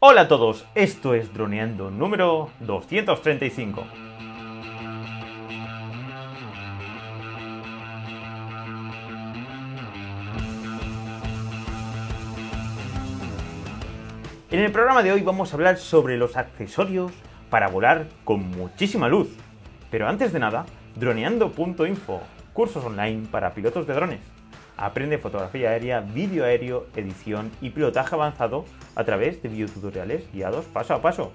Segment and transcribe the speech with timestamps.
[0.00, 3.84] Hola a todos, esto es Droneando número 235.
[14.52, 17.10] En el programa de hoy vamos a hablar sobre los accesorios
[17.50, 19.30] para volar con muchísima luz.
[19.90, 22.20] Pero antes de nada, droneando.info,
[22.52, 24.37] cursos online para pilotos de drones.
[24.80, 30.94] Aprende fotografía aérea, vídeo aéreo, edición y pilotaje avanzado a través de videotutoriales guiados paso
[30.94, 31.32] a paso.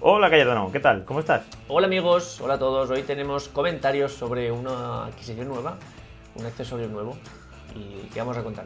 [0.00, 1.04] Hola Cayetano, ¿qué tal?
[1.04, 1.42] ¿Cómo estás?
[1.66, 2.90] Hola amigos, hola a todos.
[2.90, 5.76] Hoy tenemos comentarios sobre una adquisición nueva,
[6.36, 7.16] un accesorio nuevo
[7.74, 8.64] y que vamos a contar.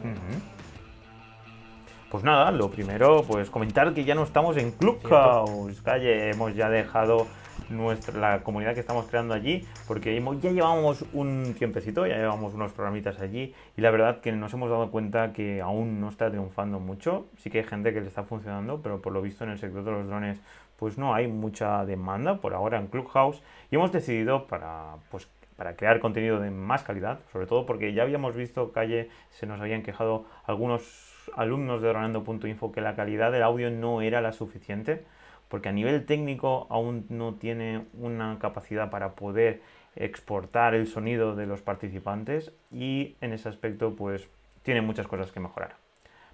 [2.11, 6.69] Pues nada, lo primero, pues comentar que ya no estamos en Clubhouse, calle, hemos ya
[6.69, 7.25] dejado
[7.69, 12.71] nuestra, la comunidad que estamos creando allí, porque ya llevamos un tiempecito, ya llevamos unos
[12.73, 16.79] programitas allí, y la verdad que nos hemos dado cuenta que aún no está triunfando
[16.79, 17.27] mucho.
[17.37, 19.83] Sí que hay gente que le está funcionando, pero por lo visto en el sector
[19.83, 20.41] de los drones,
[20.77, 25.75] pues no hay mucha demanda por ahora en Clubhouse, y hemos decidido para, pues, para
[25.75, 29.83] crear contenido de más calidad, sobre todo porque ya habíamos visto calle, se nos habían
[29.83, 35.03] quejado algunos alumnos de Ronando.info que la calidad del audio no era la suficiente,
[35.49, 39.61] porque a nivel técnico aún no tiene una capacidad para poder
[39.95, 44.29] exportar el sonido de los participantes y en ese aspecto pues
[44.63, 45.75] tiene muchas cosas que mejorar.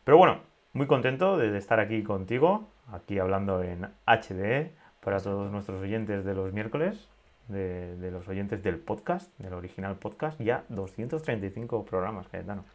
[0.03, 0.39] Pero bueno,
[0.73, 6.36] muy contento de estar aquí contigo, aquí hablando en HDE para todos nuestros oyentes de
[6.36, 7.08] los miércoles,
[7.47, 12.66] de, de los oyentes del podcast, del original podcast, ya 235 programas, Cayetano.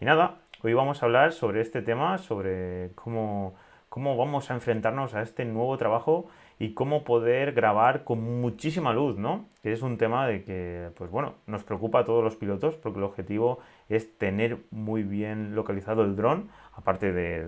[0.00, 3.54] Y nada, Hoy vamos a hablar sobre este tema, sobre cómo,
[3.94, 6.26] cómo vamos a enfrentarnos a este nuevo trabajo
[6.58, 9.44] y cómo poder grabar con muchísima luz, ¿no?
[9.62, 12.98] Que es un tema de que, pues bueno, nos preocupa a todos los pilotos porque
[12.98, 17.42] el objetivo es tener muy bien localizado el dron, aparte de,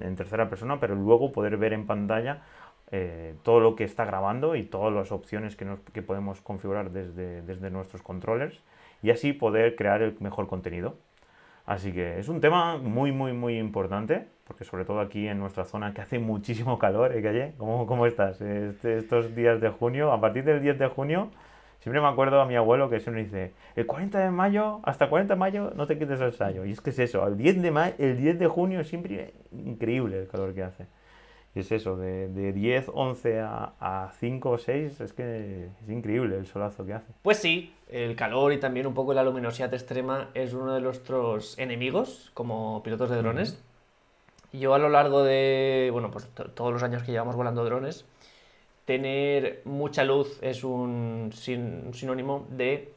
[0.00, 2.44] en, tercera persona, pero luego poder ver en pantalla
[2.92, 7.68] eh, todo lo que está grabando y todas las opciones que, podemos configurar desde, desde
[7.68, 8.62] nuestros controllers
[9.02, 10.98] y así poder crear el mejor contenido.
[11.70, 15.64] Así que es un tema muy, muy, muy importante, porque sobre todo aquí en nuestra
[15.64, 17.52] zona que hace muchísimo calor, ¿eh, Calle?
[17.58, 20.10] ¿Cómo, cómo estás este, estos días de junio?
[20.10, 21.30] A partir del 10 de junio,
[21.78, 25.34] siempre me acuerdo a mi abuelo que siempre dice, el 40 de mayo, hasta 40
[25.34, 26.64] de mayo no te quites el sayo.
[26.64, 30.26] Y es que es eso, el 10 de, el 10 de junio siempre increíble el
[30.26, 30.86] calor que hace.
[31.54, 36.36] Es eso, de, de 10, 11 a, a 5 o 6, es que es increíble
[36.36, 37.12] el solazo que hace.
[37.22, 41.58] Pues sí, el calor y también un poco la luminosidad extrema es uno de nuestros
[41.58, 43.60] enemigos como pilotos de drones.
[44.52, 48.04] Yo a lo largo de, bueno, pues todos los años que llevamos volando drones,
[48.84, 52.92] tener mucha luz es un, sinónimo de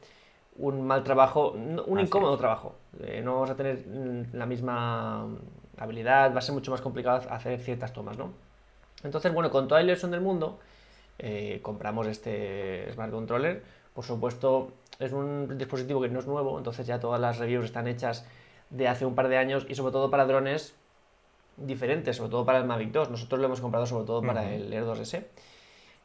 [0.56, 2.74] un mal trabajo, un incómodo trabajo.
[3.00, 5.28] Eh, no vamos a tener mm, la misma
[5.76, 8.43] habilidad, va a ser mucho más complicado hacer ciertas tomas, ¿no?
[9.04, 10.58] Entonces, bueno, con toda la ilusión del mundo,
[11.18, 13.62] eh, compramos este Smart Controller.
[13.92, 17.86] Por supuesto, es un dispositivo que no es nuevo, entonces ya todas las reviews están
[17.86, 18.26] hechas
[18.70, 20.74] de hace un par de años y sobre todo para drones
[21.56, 23.10] diferentes, sobre todo para el Mavic 2.
[23.10, 25.24] Nosotros lo hemos comprado sobre todo para el Air 2S.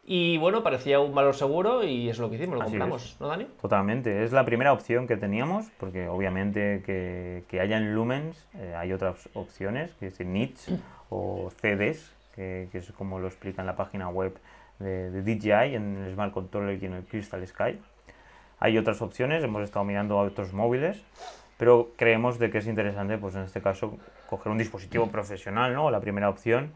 [0.05, 3.45] Y bueno, parecía un valor seguro y es lo que hicimos, lo compramos, ¿no, Dani?
[3.61, 8.73] Totalmente, es la primera opción que teníamos, porque obviamente que, que haya en Lumens eh,
[8.75, 10.71] hay otras opciones, que es NITS
[11.09, 14.37] o CDs, que, es como lo explica en la página web
[14.79, 17.79] de, de, DJI, en el Smart Controller y en el Crystal Sky.
[18.59, 21.03] Hay otras opciones, hemos estado mirando otros móviles,
[21.57, 25.91] pero creemos de que es interesante, pues en este caso, coger un dispositivo profesional, ¿no?
[25.91, 26.71] La primera opción.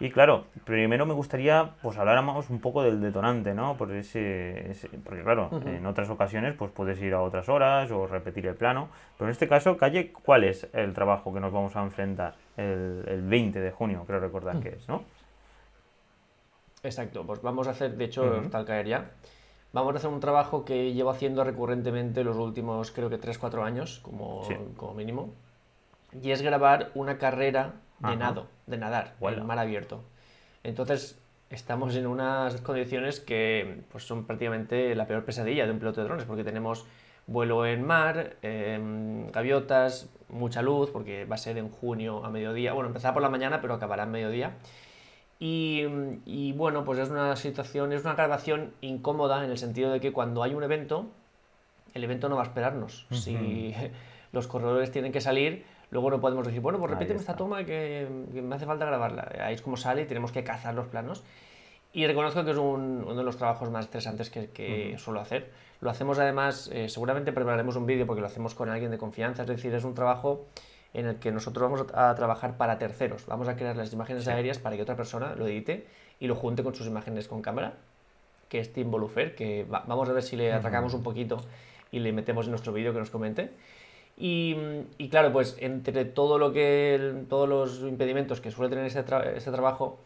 [0.00, 3.76] Y claro, primero me gustaría pues habláramos un poco del detonante, ¿no?
[3.76, 8.46] Por ese, porque claro, en otras ocasiones pues puedes ir a otras horas o repetir
[8.46, 11.82] el plano, pero en este caso, Calle, ¿cuál es el trabajo que nos vamos a
[11.82, 15.04] enfrentar el, el 20 de junio, creo recordar que es, ¿no?
[16.84, 19.10] Exacto, pues vamos a hacer, de hecho, tal caer ya.
[19.72, 24.00] Vamos a hacer un trabajo que llevo haciendo recurrentemente los últimos, creo que 3-4 años,
[24.00, 25.32] como, como mínimo.
[26.22, 30.02] Y es grabar una carrera de nado, de nadar, en el mar abierto.
[30.62, 31.18] Entonces,
[31.50, 36.06] estamos en unas condiciones que pues, son prácticamente la peor pesadilla de un piloto de
[36.06, 36.86] drones, porque tenemos
[37.26, 42.72] vuelo en mar, em, gaviotas, mucha luz, porque va a ser en junio a mediodía.
[42.72, 44.56] Bueno, empezará por la mañana, pero acabará en mediodía.
[45.38, 50.10] Y, bueno, pues es una situación, es una grabación incómoda en el sentido de que
[50.10, 51.06] cuando hay un evento,
[51.92, 53.06] el evento no va a esperarnos.
[53.10, 53.74] Si
[54.32, 58.08] los corredores tienen que salir, luego no podemos decir, bueno, pues repíteme esta toma que,
[58.32, 59.32] me hace falta grabarla.
[59.40, 61.22] Ahí es como sale y tenemos que cazar los planos.
[61.94, 65.48] Y reconozco que es uno de los trabajos más estresantes que, suelo hacer.
[65.80, 69.42] Lo hacemos además, eh, seguramente prepararemos un vídeo porque lo hacemos con alguien de confianza,
[69.42, 70.44] es decir, es un trabajo
[70.92, 73.26] en el que nosotros vamos a trabajar para terceros.
[73.26, 75.86] Vamos a crear las imágenes aéreas para que otra persona lo edite
[76.18, 77.74] y lo junte con sus imágenes con cámara,
[78.48, 81.38] que es Tim Bolufer, que vamos a ver si le atracamos un poquito
[81.92, 83.50] y le metemos en nuestro vídeo que nos comente.
[84.16, 84.56] Y,
[85.10, 89.04] claro, pues entre todo lo que, todos los impedimentos que suele tener este,
[89.36, 90.00] este trabajo,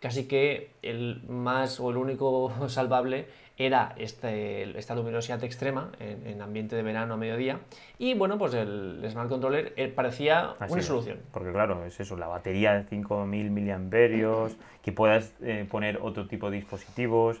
[0.00, 3.26] casi que el más o el único salvable
[3.58, 7.60] era este, esta luminosidad extrema en, ambiente de verano a mediodía
[7.98, 11.20] y bueno pues el Smart Controller eh, parecía una solución.
[11.32, 14.50] Porque claro, es eso, la batería de 5000 mAh,
[14.82, 17.40] que puedas eh, poner otro tipo de dispositivos,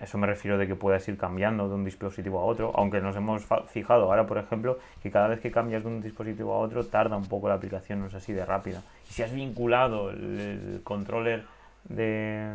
[0.00, 3.16] eso me refiero de que puedas ir cambiando de un dispositivo a otro, aunque nos
[3.16, 6.86] hemos fijado ahora, por ejemplo, que cada vez que cambias de un dispositivo a otro
[6.86, 8.82] tarda un poco la aplicación, no es así de rápida.
[9.08, 11.44] Y si has vinculado el controller
[11.84, 12.52] de,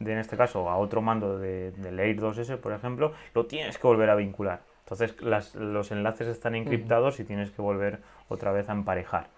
[0.00, 3.86] en este caso, a otro mando de, del Air 2S, por ejemplo, lo tienes que
[3.86, 4.60] volver a vincular.
[4.90, 5.20] Entonces
[5.54, 9.28] los enlaces están encriptados y tienes que volver otra vez a emparejar.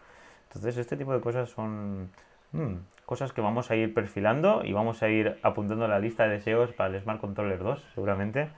[0.49, 2.11] Entonces este tipo de cosas son
[2.53, 6.25] mm, cosas que vamos a ir perfilando y vamos a ir apuntando a la lista
[6.25, 8.49] de deseos para el Smart Controller 2, seguramente.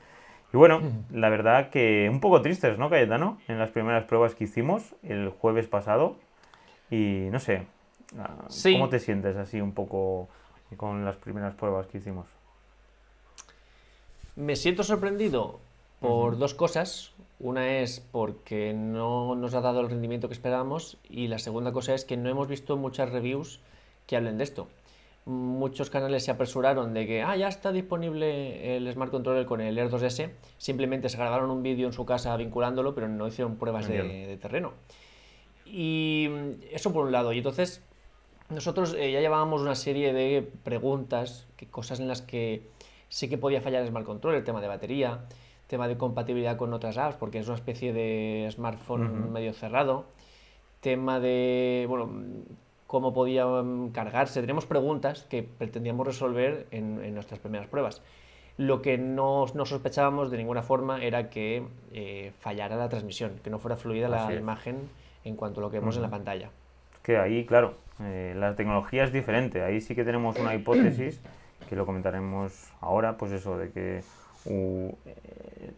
[0.52, 3.38] Y bueno, la verdad que un poco tristes, ¿no, Cayetano?
[3.48, 6.16] En las primeras pruebas que hicimos el jueves pasado.
[6.90, 7.66] Y no sé,
[8.18, 10.28] ah, ¿cómo te sientes así un poco
[10.76, 12.26] con las primeras pruebas que hicimos?
[14.36, 15.60] Me siento sorprendido
[16.00, 17.12] por dos cosas.
[17.38, 21.94] Una es porque no nos ha dado el rendimiento que esperábamos y la segunda cosa
[21.94, 23.60] es que no hemos visto muchas reviews
[24.06, 24.68] que hablen de esto.
[25.24, 29.78] Muchos canales se apresuraron de que ah, ya está disponible el Smart Controller con el
[29.78, 33.86] Air 2S, simplemente se grabaron un vídeo en su casa vinculándolo, pero no hicieron pruebas
[33.86, 34.72] de, de, terreno.
[35.64, 36.28] Y
[36.72, 37.32] eso por un lado.
[37.32, 37.82] Y entonces
[38.52, 42.62] nosotros eh, ya llevábamos una serie de preguntas, que, cosas en las que
[43.08, 45.20] sí que podía fallar el Smart Control, el tema de batería,
[45.66, 50.04] tema de compatibilidad con otras apps, porque es una especie de smartphone medio cerrado,
[50.80, 52.10] tema de, bueno,
[52.86, 54.40] cómo podía mm, cargarse.
[54.40, 58.02] Tenemos preguntas que pretendíamos resolver en, nuestras primeras pruebas.
[58.58, 63.58] Lo que no, sospechábamos de ninguna forma era que eh, fallara la transmisión, que no
[63.58, 64.90] fuera fluida la imagen
[65.24, 66.50] en cuanto a lo que vemos en la pantalla.
[67.02, 69.62] Que ahí, claro, eh, la tecnología es diferente.
[69.62, 71.20] Ahí sí que tenemos una hipótesis
[71.68, 74.02] que lo comentaremos ahora, pues eso de que
[74.46, 74.94] uh,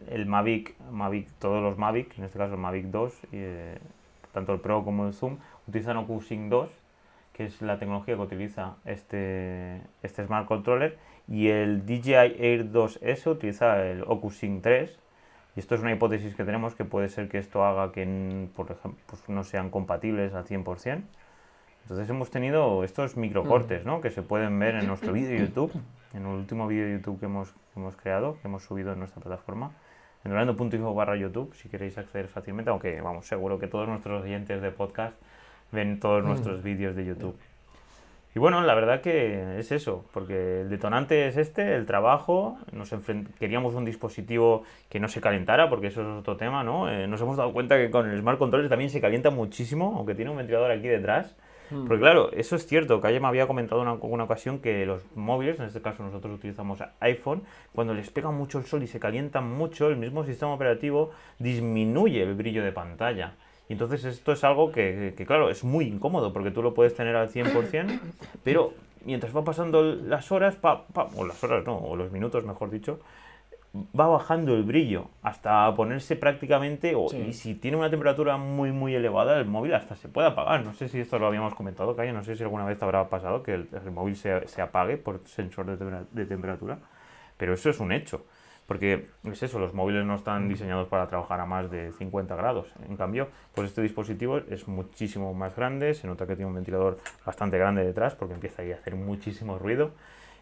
[0.09, 3.77] el Mavic, Mavic, todos los Mavic, en este caso el Mavic 2, eh,
[4.33, 6.69] tanto el Pro como el Zoom, utilizan OcuSync 2,
[7.33, 10.97] que es la tecnología que utiliza este, este Smart Controller,
[11.27, 14.99] y el DJI Air 2S utiliza el OcuSync 3,
[15.55, 18.71] y esto es una hipótesis que tenemos que puede ser que esto haga que, por
[18.71, 21.03] ejemplo, pues no sean compatibles al 100%.
[21.85, 24.01] Entonces hemos tenido estos microcortes, ¿no?
[24.01, 25.71] Que se pueden ver en nuestro vídeo de YouTube,
[26.15, 29.21] en el último vídeo de YouTube que hemos, hemos creado, que hemos subido en nuestra
[29.21, 29.69] plataforma,
[30.23, 34.63] en orlando.info barra YouTube, si queréis acceder fácilmente, aunque vamos, seguro que todos nuestros oyentes
[34.63, 35.15] de podcast
[35.71, 36.27] ven todos mm.
[36.27, 37.37] nuestros vídeos de YouTube.
[38.33, 42.93] Y bueno, la verdad que es eso, porque el detonante es este, el trabajo, nos
[43.37, 46.89] queríamos un dispositivo que no se calentara, porque eso es otro tema, ¿no?
[46.89, 50.15] Eh, nos hemos dado cuenta que con el Smart Controller también se calienta muchísimo, aunque
[50.15, 51.37] tiene un ventilador aquí detrás,
[51.69, 51.87] Mm.
[51.87, 53.01] Porque claro, eso es cierto.
[53.01, 56.79] Calle me había comentado en una, ocasión que los móviles, en este caso nosotros utilizamos
[56.99, 61.11] iPhone, cuando les pega mucho el sol y se calientan mucho, el mismo sistema operativo
[61.39, 63.33] disminuye el brillo de pantalla.
[63.67, 67.15] Y entonces esto es algo que, claro, es muy incómodo porque tú lo puedes tener
[67.15, 67.99] al 100%,
[68.43, 68.73] pero
[69.05, 70.57] mientras va pasando las horas,
[71.15, 72.99] o las horas no, o los minutos mejor dicho,
[73.97, 78.95] va bajando el brillo hasta ponerse prácticamente, o, y si tiene una temperatura muy muy
[78.95, 80.63] elevada, el móvil hasta se puede apagar.
[80.63, 83.09] No sé si esto lo habíamos comentado, Calle, no sé si alguna vez te habrá
[83.09, 86.79] pasado que el, móvil se, se, apague por sensor de, de, temperatura,
[87.37, 88.25] pero eso es un hecho.
[88.67, 92.67] Porque es eso, los móviles no están diseñados para trabajar a más de 50 grados.
[92.89, 96.97] En cambio, pues este dispositivo es muchísimo más grande, se nota que tiene un ventilador
[97.23, 99.91] bastante grande detrás porque empieza a hacer muchísimo ruido.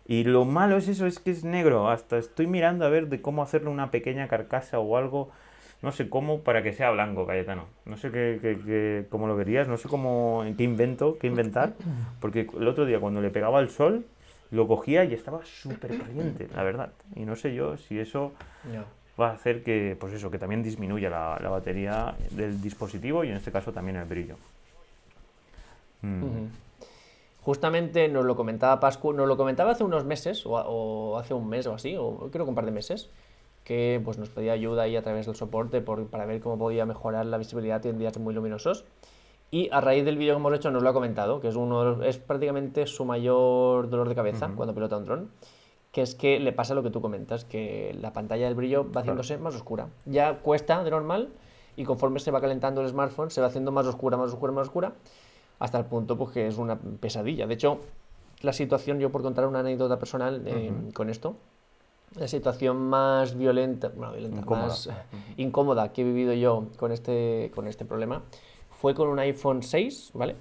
[0.05, 1.89] Y lo malo es eso, es que es negro.
[1.89, 5.29] Hasta estoy mirando a ver de cómo hacerle una pequeña carcasa o algo.
[5.81, 7.65] No sé cómo para que sea blanco, Cayetano.
[7.85, 11.73] No sé qué, cómo lo verías, no sé cómo, qué invento, qué inventar.
[12.19, 14.05] Porque el otro día cuando le pegaba el sol,
[14.51, 16.91] lo cogía y estaba súper caliente, la verdad.
[17.15, 18.33] Y no sé yo si eso
[19.19, 23.37] va a hacer que, pues eso, que también disminuya la, batería del dispositivo y en
[23.37, 24.35] este caso también el brillo.
[26.01, 26.47] Mm.
[27.43, 31.67] Justamente nos lo comentaba Pascu, nos lo comentaba hace unos meses, o, hace un mes
[31.67, 33.09] o así, o creo que un par de meses,
[33.65, 37.25] que pues nos pedía ayuda ahí a través del soporte para ver cómo podía mejorar
[37.25, 38.85] la visibilidad en días muy luminosos.
[39.51, 42.01] Y a raíz del vídeo que hemos hecho nos lo ha comentado, que es, uno,
[42.01, 45.31] es prácticamente su mayor dolor de cabeza cuando pilota un dron,
[45.91, 49.01] que es que le pasa lo que tú comentas, que la pantalla del brillo va
[49.01, 49.89] haciéndose más oscura.
[50.05, 51.29] Ya cuesta de normal,
[51.75, 54.67] y conforme se va calentando el smartphone se va haciendo más oscura, más oscura, más
[54.67, 54.93] oscura,
[55.63, 57.47] hasta el punto pues, que es una pesadilla.
[57.47, 57.79] De hecho,
[58.41, 61.37] la situación, yo por contar una anécdota personal eh, con esto,
[62.15, 64.89] la situación más violenta, más
[65.37, 68.23] incómoda que he vivido yo con este, con este problema
[68.81, 70.35] fue con un iPhone 6, ¿vale?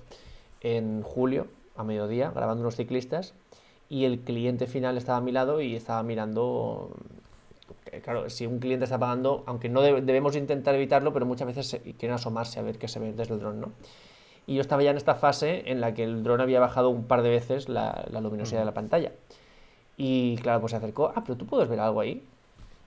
[0.60, 3.32] En julio, a mediodía, grabando unos ciclistas,
[3.88, 6.90] y el cliente final estaba a mi lado y estaba mirando.
[7.92, 11.80] Eh, claro, si un cliente está pagando, aunque no debemos intentar evitarlo, pero muchas veces
[11.96, 13.72] quieren asomarse a ver qué se ve desde el dron, ¿no?
[14.46, 17.04] Y yo estaba ya en esta fase en la que el dron había bajado un
[17.04, 19.12] par de veces la, luminosidad de la pantalla.
[19.96, 22.24] Y claro, pues se acercó, ah, pero tú puedes ver algo ahí.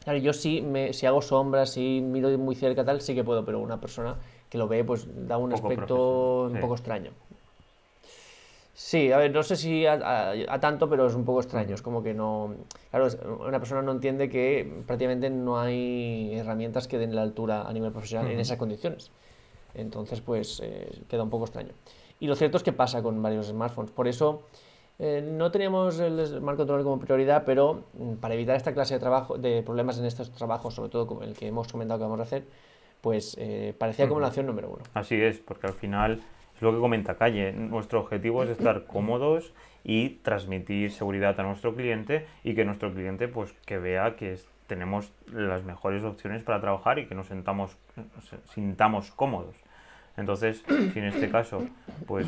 [0.03, 3.45] Claro, yo sí, me, si hago sombras, si miro muy cerca tal, sí que puedo,
[3.45, 4.15] pero una persona
[4.49, 7.11] que lo ve, pues da un aspecto un poco extraño.
[8.77, 11.73] Sí, a ver, no sé si a, tanto, pero es un poco extraño.
[11.73, 12.53] Es como que no.
[12.91, 13.07] Claro,
[13.47, 17.93] una persona no entiende que prácticamente no hay herramientas que den la altura a nivel
[17.93, 19.11] profesional en esas condiciones.
[19.75, 21.73] Entonces, pues eh, queda un poco extraño.
[22.19, 23.91] Y lo cierto es que pasa con varios smartphones.
[23.91, 24.43] Por eso
[24.97, 28.99] eh, no teníamos el Smart Controller como prioridad, pero mm, para evitar esta clase de,
[28.99, 32.19] trabajo, de problemas en estos trabajos, sobre todo como el que hemos comentado que vamos
[32.19, 32.45] a hacer,
[33.01, 34.83] pues eh, parecía como la opción número uno.
[34.93, 36.23] Así es, porque al final
[36.55, 37.51] es lo que comenta Calle.
[37.51, 39.53] Nuestro objetivo es estar cómodos
[39.83, 45.11] y transmitir seguridad a nuestro cliente y que nuestro cliente pues que vea que tenemos
[45.31, 47.77] las mejores opciones para trabajar y que nos sentamos,
[48.53, 49.55] sintamos cómodos.
[50.17, 51.67] Entonces, si en este caso,
[52.07, 52.27] pues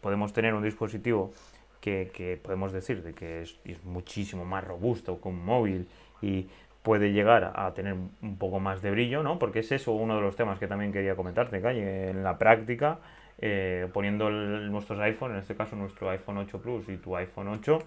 [0.00, 1.32] podemos tener un dispositivo
[1.80, 5.88] que, podemos decir de que es, muchísimo más robusto que un móvil
[6.20, 6.48] y
[6.82, 9.38] puede llegar a tener un poco más de brillo, ¿no?
[9.38, 12.10] Porque es eso uno de los temas que también quería comentarte, Calle.
[12.10, 12.98] En la práctica,
[13.38, 17.78] eh, poniendo nuestros iPhone, en este caso nuestro iPhone 8 Plus y tu iPhone 8,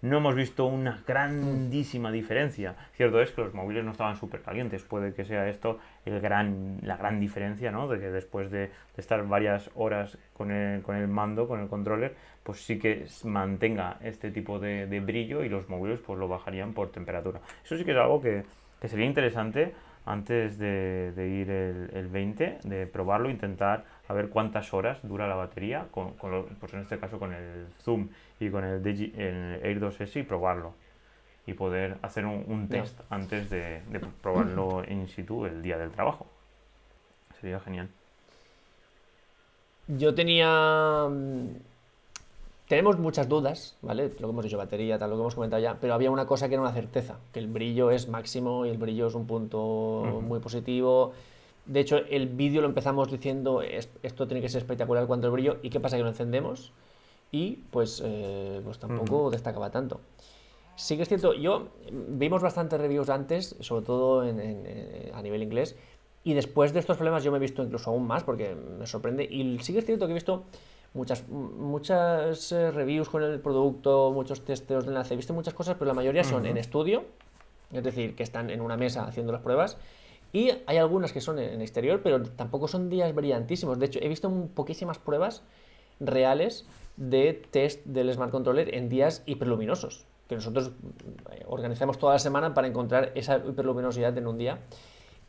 [0.00, 2.76] no hemos visto una grandísima diferencia.
[2.94, 6.78] Cierto es que los móviles no estaban súper calientes, puede que sea esto el gran,
[6.82, 7.88] la gran diferencia, ¿no?
[7.88, 12.14] De que después de, estar varias horas con el, con el, mando, con el controller,
[12.44, 16.90] pues sí que mantenga este tipo de, brillo y los móviles pues lo bajarían por
[16.90, 17.40] temperatura.
[17.64, 18.44] Eso sí que es algo que,
[18.80, 19.74] que sería interesante
[20.06, 25.36] antes de, ir el, el, 20, de probarlo, intentar a ver cuántas horas dura la
[25.36, 28.08] batería, con, pues en este caso con el Zoom
[28.40, 30.72] y con el, Air 2S y probarlo.
[31.46, 33.82] Y poder hacer un, test antes de,
[34.22, 36.26] probarlo in situ el día del trabajo.
[37.40, 37.88] Sería genial.
[39.86, 41.06] Yo tenía.
[41.08, 41.56] Mm,
[42.66, 44.08] tenemos muchas dudas, ¿vale?
[44.18, 46.48] Lo que hemos dicho, batería, tal, lo que hemos comentado ya, pero había una cosa
[46.48, 50.20] que era una certeza, que el brillo es máximo y el brillo es un punto
[50.22, 51.14] muy positivo.
[51.68, 55.58] De hecho, el vídeo lo empezamos diciendo, esto tiene que ser espectacular cuando el brillo,
[55.62, 55.98] ¿y qué pasa?
[55.98, 56.72] Que lo encendemos
[57.30, 60.00] y pues, eh, pues tampoco destacaba tanto.
[60.76, 65.76] Sí que es cierto, yo vimos bastantes reviews antes, sobre todo a nivel inglés,
[66.24, 69.24] y después de estos problemas yo me he visto incluso aún más porque me sorprende.
[69.24, 70.44] Y sí que es cierto que he visto
[70.94, 75.76] muchas, muchas eh, reviews con el producto, muchos testeos de enlace, he visto muchas cosas,
[75.78, 77.04] pero la mayoría son en estudio,
[77.72, 79.76] es decir, que están en una mesa haciendo las pruebas.
[80.32, 83.78] Y hay algunas que son en exterior, pero tampoco son días brillantísimos.
[83.78, 85.42] De hecho, he visto poquísimas pruebas
[86.00, 86.66] reales
[86.96, 90.72] de test del Smart Controller en días hiperluminosos, que nosotros
[91.30, 94.58] eh, organizamos toda la semana para encontrar esa hiperluminosidad en un día.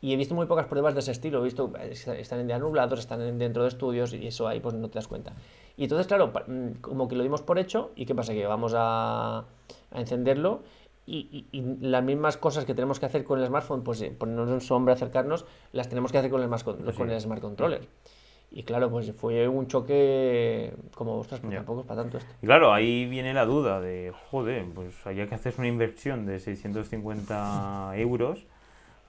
[0.02, 1.40] Y he visto muy pocas pruebas de ese estilo.
[1.40, 4.74] He visto, eh, están en días nublados, están dentro de estudios y eso ahí pues
[4.74, 5.32] no te das cuenta.
[5.76, 8.32] Y entonces, claro, mm, como que lo dimos por hecho, ¿y qué pasa?
[8.32, 9.44] Que vamos a,
[9.90, 10.62] a encenderlo
[11.06, 11.46] y,
[11.80, 14.94] las mismas cosas que tenemos que hacer con el smartphone, pues eh, ponernos en sombra,
[14.94, 17.88] acercarnos, las tenemos que hacer con el, con el Smart Controller.
[18.52, 22.32] Y claro, pues fue un choque como, ostras, pues tampoco es para tanto esto.
[22.42, 26.40] Y claro, ahí viene la duda de, joder, pues había que hacer una inversión de
[26.40, 28.44] 650 euros,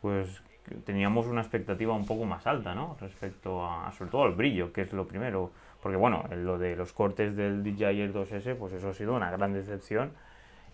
[0.01, 0.43] pues
[0.86, 2.98] teníamos una expectativa un poco más alta, ¿no?
[3.00, 5.51] Respecto a, sobre todo al brillo, que es lo primero.
[5.81, 9.31] Porque bueno, lo de los cortes del DJI Air 2S, pues eso ha sido una
[9.31, 10.12] gran decepción.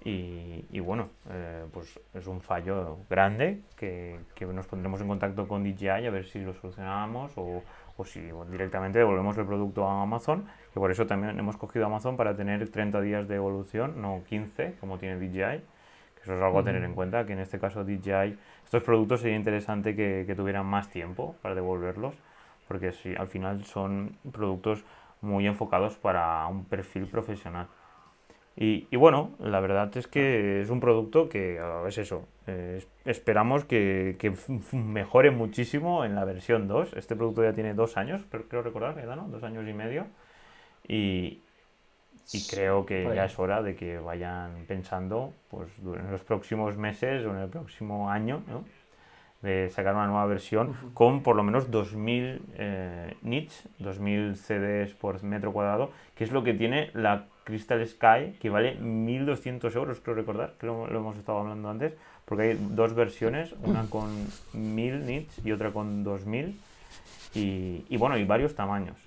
[0.04, 5.48] Y, y bueno, eh, pues es un fallo grande que, que, nos pondremos en contacto
[5.48, 7.64] con DJI a ver si lo solucionamos o,
[7.98, 12.16] o si directamente devolvemos el producto a Amazon, que por eso también hemos cogido Amazon
[12.16, 15.64] para tener 30 días de evolución, no 15 como tiene DJI,
[16.22, 19.36] eso es algo a tener en cuenta, que en este caso DJI, estos productos sería
[19.36, 22.16] interesante que, que tuvieran más tiempo para devolverlos,
[22.68, 24.84] porque si, al final son productos
[25.22, 27.68] muy enfocados para un perfil profesional.
[28.60, 32.26] Y, bueno, la verdad es que es un producto que es eso.
[33.06, 34.34] esperamos que, que,
[34.76, 36.94] mejore muchísimo en la versión 2.
[36.96, 39.16] Este producto ya tiene dos años, pero creo recordar, ¿verdad?
[39.16, 39.28] ¿no?
[39.28, 40.08] Dos años y medio.
[40.88, 41.42] Y,
[42.34, 47.26] y creo que ya es hora de que vayan pensando pues, en los próximos meses
[47.26, 48.66] o en el próximo año ¿no?
[49.42, 55.24] de sacar una nueva versión con por lo menos 2000 eh, nits, 2000 CDs por
[55.24, 60.16] metro cuadrado, que es lo que tiene la Crystal Sky, que vale 1200 euros, creo
[60.16, 61.94] recordar, que lo, hemos estado hablando antes,
[62.26, 64.10] porque hay dos versiones, una con
[64.52, 66.60] 1000 nits y otra con 2000,
[67.36, 68.98] y, y bueno, y varios tamaños.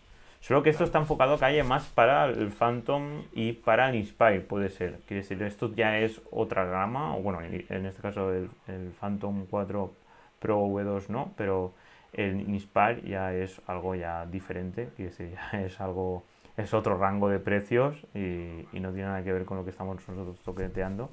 [0.41, 4.71] Solo que esto está enfocado calle más para el Phantom y para el Inspire, puede
[4.71, 5.01] ser.
[5.07, 9.45] Quiere decir, esto ya es otra gama, o bueno, en este caso el, el Phantom
[9.51, 9.93] 4
[10.39, 11.75] Pro V2 no, pero
[12.15, 16.25] el Inspire ya es algo ya diferente, quiere decir, ya es algo,
[16.57, 19.97] es otro rango de precios y, no tiene nada que ver con lo que estamos
[20.09, 21.11] nosotros toqueteando.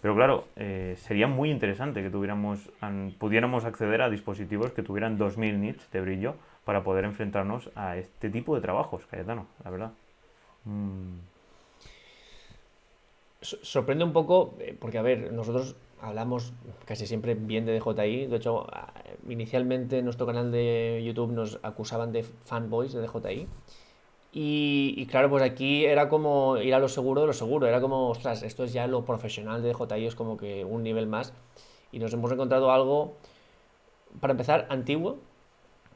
[0.00, 2.70] Pero claro, eh, sería muy interesante que tuviéramos,
[3.18, 8.28] pudiéramos acceder a dispositivos que tuvieran 2000 nits de brillo para poder enfrentarnos a este
[8.28, 9.92] tipo de trabajos, Cayetano, la verdad.
[10.64, 11.18] Mm.
[13.40, 16.52] Sorprende un poco, eh, porque a ver, nosotros hablamos
[16.84, 18.26] casi siempre bien de DJI.
[18.26, 18.66] De hecho,
[19.28, 23.48] inicialmente en nuestro canal de YouTube nos acusaban de fanboys de DJI.
[24.34, 27.66] Y, claro, pues aquí era como ir a lo seguro de lo seguro.
[27.66, 31.06] Era como, ostras, esto es ya lo profesional de DJI, es como que un nivel
[31.06, 31.34] más.
[31.92, 33.14] Y nos hemos encontrado algo,
[34.20, 35.18] para empezar, antiguo.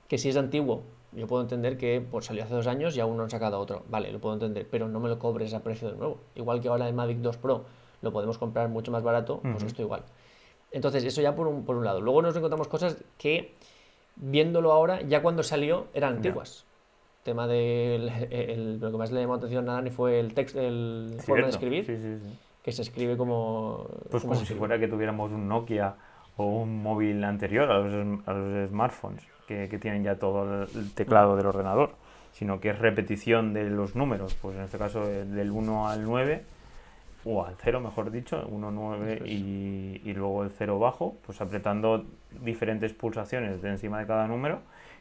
[0.09, 3.17] Que si es antiguo, yo puedo entender que pues, salió hace dos años y aún
[3.17, 3.85] no han sacado otro.
[3.89, 6.19] Vale, lo puedo entender, pero no me lo cobres a precio de nuevo.
[6.35, 7.65] Igual que ahora el Mavic 2 Pro
[8.03, 10.05] lo podemos comprar mucho más barato, pues esto igual.
[10.71, 12.03] Entonces, eso ya por un, por un lado.
[12.03, 13.55] Luego nos encontramos cosas que,
[14.17, 16.67] viéndolo ahora, ya cuando salió, eran antiguas.
[17.27, 18.79] Tema del.
[18.81, 21.85] lo que más le llamó atención a Dani fue el texto, el forma de escribir.
[22.63, 23.89] Que se escribe como.
[24.13, 25.97] Pues como, si fuera que tuviéramos un Nokia
[26.37, 30.93] o un móvil anterior a los, a los smartphones, que, que, tienen ya todo el
[30.95, 31.97] teclado del ordenador,
[32.31, 36.45] sino que es repetición de los números, pues en este caso del 1 al 9
[37.25, 42.05] o al 0 mejor dicho, 1, 9 y, y, luego el 0 bajo, pues apretando
[42.41, 44.61] diferentes pulsaciones de encima de cada número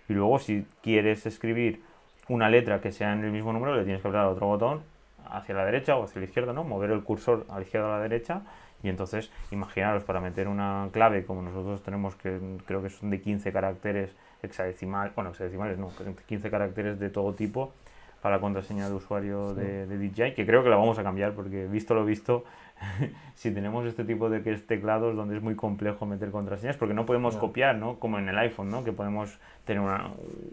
[0.10, 1.84] y luego si quieres escribir
[2.27, 4.82] una letra que sea en el mismo número le tienes que apretar otro botón
[5.29, 6.63] hacia la derecha o hacia la izquierda, ¿no?
[6.63, 8.41] Mover el cursor a la izquierda o a la derecha
[8.84, 13.22] y entonces imaginaros para meter una clave como nosotros tenemos que creo que son de
[13.22, 15.92] 15 caracteres hexadecimal, bueno, hexadecimales no,
[16.27, 17.74] 15 caracteres de todo tipo
[18.22, 21.33] para la contraseña de usuario de, de, DJI, que creo que la vamos a cambiar
[21.33, 22.44] porque visto lo visto,
[23.35, 27.38] si tenemos este tipo de teclados donde es muy complejo meter contraseñas, porque no podemos
[27.38, 28.00] copiar, ¿no?
[28.00, 28.83] Como en el iPhone, ¿no?
[28.83, 30.11] Que podemos tener una,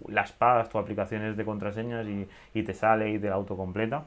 [0.09, 4.05] las pagas o aplicaciones de contraseñas y, y te sale y te la autocompleta.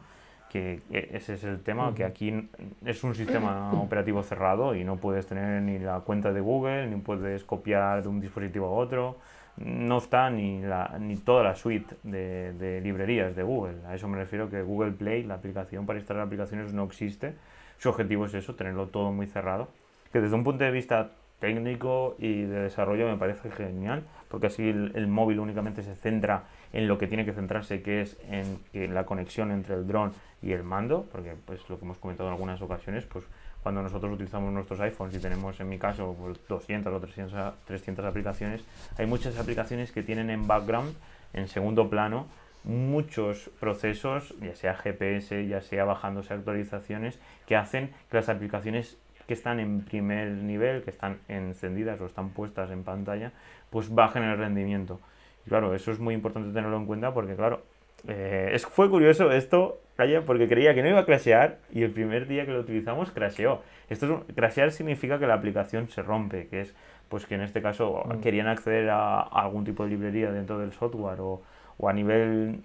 [0.49, 2.49] Que, ese es el tema, que aquí
[2.86, 6.95] es un sistema operativo cerrado y no puedes tener ni la cuenta de Google, ni
[6.97, 9.17] puedes copiar de un dispositivo a otro
[9.58, 13.78] no está ni, la, ni toda la suite de, librerías de Google.
[13.88, 17.36] A eso me refiero que Google Play, la aplicación para instalar aplicaciones, no existe.
[17.77, 19.69] Su objetivo es eso, tenerlo todo muy cerrado.
[20.11, 24.67] Que desde un punto de vista técnico y de desarrollo me parece genial, porque así
[24.67, 29.05] el, móvil únicamente se centra en lo que tiene que centrarse, que es en, la
[29.05, 32.61] conexión entre el dron y el mando, porque pues lo que hemos comentado en algunas
[32.61, 33.25] ocasiones, pues
[33.63, 36.15] cuando nosotros utilizamos nuestros iPhones y tenemos en mi caso
[36.47, 38.63] 200 pues, o 300, 300 aplicaciones,
[38.97, 40.95] hay muchas aplicaciones que tienen en background,
[41.33, 42.27] en segundo plano,
[42.65, 48.97] muchos procesos, ya sea GPS, ya sea bajándose actualizaciones, que hacen que las aplicaciones
[49.28, 53.32] que están en primer nivel, que están encendidas o están puestas en pantalla,
[53.69, 54.99] pues bajen el rendimiento.
[55.45, 57.63] Y claro, eso es muy importante tenerlo en cuenta porque, claro,
[58.08, 59.80] eh, es, fue curioso esto,
[60.25, 63.62] porque creía que no iba a crashear y el primer día que lo utilizamos crasheó.
[63.89, 66.75] Esto es, crashear significa que la aplicación se rompe, que es
[67.10, 68.19] pues que en este caso mm.
[68.19, 71.41] querían acceder a, algún tipo de librería dentro del software o,
[71.77, 72.61] o a nivel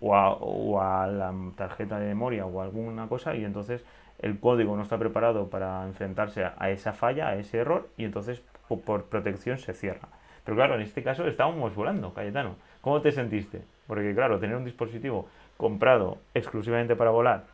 [0.00, 3.84] o a, o a, la tarjeta de memoria o alguna cosa y entonces
[4.18, 8.42] el código no está preparado para enfrentarse a esa falla, a ese error y entonces
[8.68, 10.08] por protección se cierra.
[10.44, 12.54] Pero claro, en este caso estábamos volando, Cayetano.
[12.80, 13.62] ¿Cómo te sentiste?
[13.86, 17.44] Porque claro, tener un dispositivo comprado exclusivamente para volar,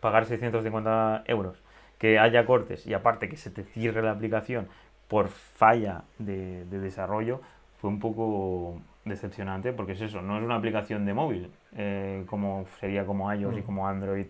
[0.00, 1.62] pagar 650 euros,
[1.98, 4.68] que haya cortes y aparte que se te cierre la aplicación
[5.06, 7.40] por falla de, desarrollo,
[7.80, 12.66] fue un poco decepcionante porque es eso, no es una aplicación de móvil eh, como
[12.80, 13.64] sería como iOS y mm.
[13.64, 14.26] como Android.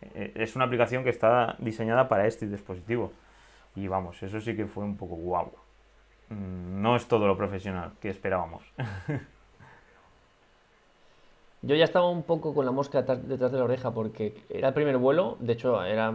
[0.00, 3.12] Eh, es una aplicación que está diseñada para este dispositivo.
[3.76, 5.52] Y vamos, eso sí que fue un poco guau.
[6.28, 8.62] Mm, no es todo lo profesional que esperábamos.
[11.62, 14.74] Yo ya estaba un poco con la mosca detrás de la oreja porque era el
[14.74, 16.12] primer vuelo, de hecho era,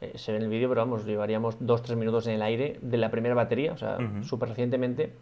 [0.00, 2.96] eh, se ve en el vídeo, pero vamos, llevaríamos 2-3 minutos en el aire de
[2.96, 5.12] la primera batería, o sea, súper recientemente.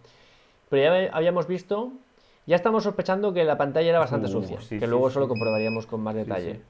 [0.69, 1.93] Pero ya habíamos visto,
[2.47, 6.01] ya estamos sospechando que la pantalla era bastante sucia, que luego eso lo comprobaríamos con
[6.03, 6.61] más detalle.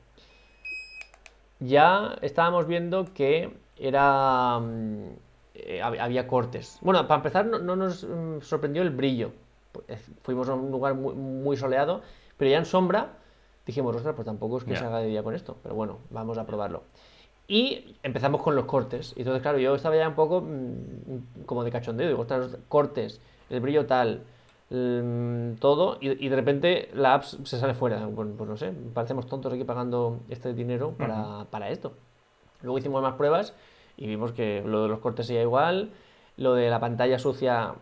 [1.61, 4.59] Ya estábamos viendo que era...
[4.61, 5.09] Mm,
[5.55, 6.79] eh, había cortes.
[6.81, 9.33] Bueno, para empezar, no, nos mm, sorprendió el brillo.
[9.73, 9.87] Pues,
[10.23, 12.03] fuimos a un lugar muy, soleado,
[12.37, 13.19] pero ya en sombra
[13.65, 16.39] dijimos, ostras, pues tampoco es que se haga de día con esto, pero bueno, vamos
[16.39, 16.83] a probarlo.
[17.47, 19.13] Y empezamos con los cortes.
[19.17, 22.09] Y entonces, claro, yo estaba ya un poco mm, como de cachondeo.
[22.09, 24.23] Digo, ostras, cortes, el brillo tal,
[24.68, 25.98] todo.
[26.00, 28.09] Y, de repente la app se sale fuera.
[28.14, 31.94] Pues, pues, no sé, parecemos tontos aquí pagando este dinero para, para esto.
[32.62, 33.55] Luego hicimos más pruebas
[33.96, 35.90] y vimos que lo de los cortes sería igual.
[36.37, 37.74] Lo de la pantalla sucia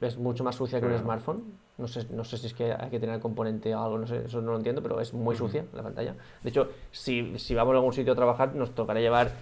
[0.00, 1.42] es mucho más sucia que un smartphone.
[1.78, 4.06] No sé, no sé si es que hay que tener el componente o algo, no
[4.06, 6.14] sé, eso no lo entiendo, pero es muy sucia la pantalla.
[6.42, 9.32] De hecho, si, si, vamos a algún sitio a trabajar, nos tocará llevar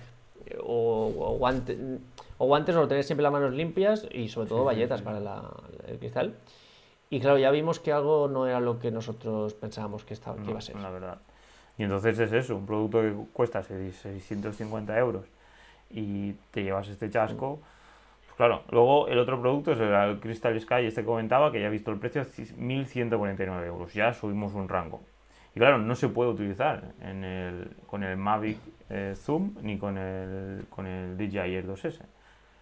[0.47, 1.77] eh, o, guantes,
[2.43, 5.19] o guantes o tener siempre las manos limpias y sobre todo bayetas para
[5.87, 6.35] el cristal.
[7.11, 10.49] Y claro, ya vimos que algo no era lo que nosotros pensábamos que, estaba, que
[10.49, 10.77] iba a ser.
[10.77, 11.19] La verdad.
[11.77, 15.27] Y entonces es eso, un producto que cuesta 650 euros
[15.91, 17.61] y te llevas este chasco.
[18.25, 21.71] Pues claro, luego el otro producto es el Crystal Sky, este comentaba que ya he
[21.71, 25.03] visto el precio, 1.149 euros, ya subimos un rango.
[25.55, 28.57] Y claro, no se puede utilizar en el, con el Mavic
[28.89, 32.01] eh, Zoom ni con el, con el DJI Air 2S.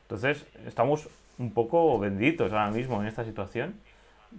[0.08, 1.06] Entonces, estamos
[1.38, 3.74] un poco benditos ahora mismo en esta situación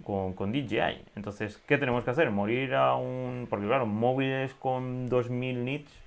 [0.02, 1.04] con, con, DJI.
[1.14, 2.28] Entonces, ¿qué tenemos que hacer?
[2.32, 3.46] Morir a un...
[3.48, 6.00] Porque claro, móviles con 2000 nits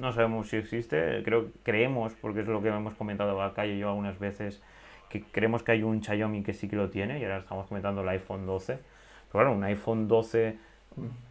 [0.00, 3.88] no sabemos si existe, creo creemos, porque es lo que hemos comentado acá y yo
[3.88, 4.62] algunas veces,
[5.08, 8.02] que creemos que hay un Xiaomi que sí que lo tiene, y ahora estamos comentando
[8.02, 8.74] el iPhone 12.
[8.74, 8.82] Pero
[9.30, 10.56] claro, un iPhone 12,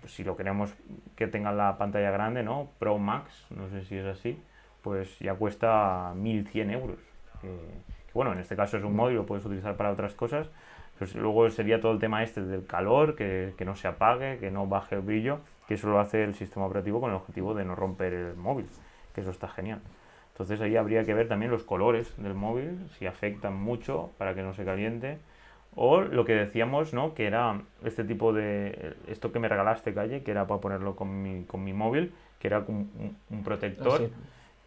[0.01, 0.73] pues si lo queremos
[1.15, 2.69] que tenga la pantalla grande, ¿no?
[2.79, 4.39] Pro Max, no sé si es así,
[4.81, 7.10] pues ya cuesta 1100 euros.
[7.41, 10.49] Que bueno, en este caso es un móvil, lo puedes utilizar para otras cosas.
[10.99, 14.51] Pues luego sería todo el tema este del calor, que, que no se apague, que
[14.51, 15.39] no baje el brillo
[15.71, 18.65] que eso lo hace el sistema operativo con el objetivo de no romper el móvil,
[19.15, 19.79] que eso está genial.
[20.33, 24.41] Entonces ahí habría que ver también los colores del móvil, si afectan mucho para que
[24.41, 25.19] no se caliente.
[25.73, 27.13] O lo que decíamos, ¿no?
[27.13, 28.97] Que era este tipo de...
[29.07, 32.47] Esto que me regalaste, Calle, que era para ponerlo con mi, con mi móvil, que
[32.47, 34.09] era un, un protector,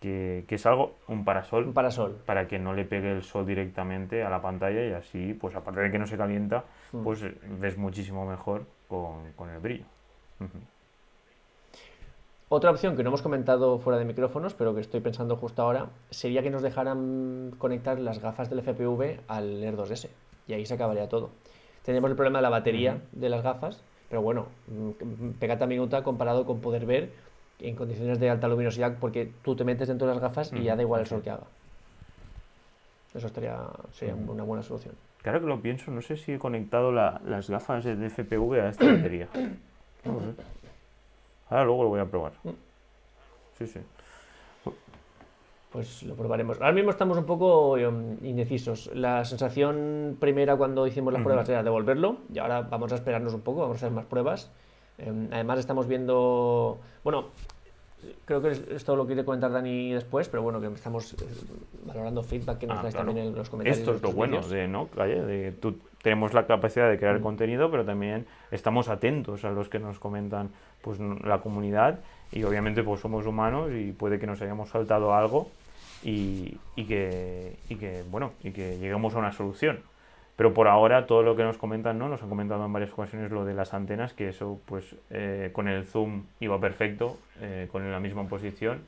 [0.05, 1.64] que, que, es algo, un parasol.
[1.64, 2.21] Un parasol.
[2.27, 5.81] Para que no le pegue el sol directamente a la pantalla y así, pues aparte
[5.81, 7.03] de que no se calienta, mm.
[7.03, 7.25] pues
[7.59, 9.87] ves muchísimo mejor con, con el brillo.
[12.51, 15.88] Otra opción que no hemos comentado fuera de micrófonos, pero que estoy pensando justo ahora,
[16.11, 20.11] sería que nos dejaran conectar las gafas del FPV al Air 2S.
[20.47, 21.31] Y ahí se acabaría todo.
[21.83, 26.45] Tenemos el problema de la batería de las gafas, pero bueno, mm, pegata minuta comparado
[26.45, 27.11] con poder ver
[27.68, 30.77] en condiciones de alta luminosidad, porque tú te metes dentro de las gafas y ya
[30.77, 31.44] da igual el sol que haga.
[33.14, 33.57] Eso estaría,
[33.92, 34.94] sería una buena solución.
[35.22, 38.85] Claro que lo pienso, no sé si he conectado las gafas de FPV a esta
[38.87, 39.29] batería.
[40.05, 40.27] No sé.
[41.48, 42.33] Ahora luego lo voy a probar.
[42.42, 42.50] Mm.
[43.57, 43.81] Sí, sí.
[45.72, 46.61] Pues lo probaremos.
[46.61, 48.90] Ahora mismo estamos un poco em, indecisos.
[48.94, 53.40] La sensación primera cuando hicimos las pruebas era devolverlo y ahora vamos a esperarnos un
[53.40, 54.50] poco, vamos a hacer más pruebas.
[54.98, 57.31] Em, además estamos viendo, bueno,
[58.25, 61.17] creo que esto lo quiere comentar Dani después, pero bueno, que estamos eh,
[61.87, 63.79] valorando feedback que nos ah, también en los comentarios.
[63.79, 64.88] Esto es lo bueno de, ¿no?
[64.97, 67.23] de, tú, tenemos la capacidad de crear mm.
[67.23, 70.51] contenido, pero también estamos atentos a los que nos comentan
[70.83, 75.49] pues la comunidad y obviamente pues somos humanos y puede que nos hayamos saltado algo
[76.03, 79.81] y, y, que, y que bueno y que lleguemos a una solución
[80.37, 83.31] pero por ahora todo lo que nos comentan no nos han comentado en varias ocasiones
[83.31, 87.90] lo de las antenas que eso pues eh, con el zoom iba perfecto eh, con
[87.90, 88.83] la misma posición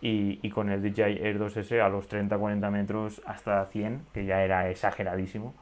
[0.00, 4.42] y, y, con el DJI Air 2S a los 30-40 metros hasta 100 que ya
[4.42, 5.54] era exageradísimo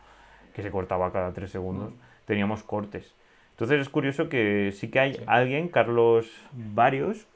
[0.54, 2.26] que se cortaba cada 3 segundos mm.
[2.26, 3.14] teníamos cortes
[3.52, 7.26] entonces es curioso que sí que hay alguien, Carlos Varios,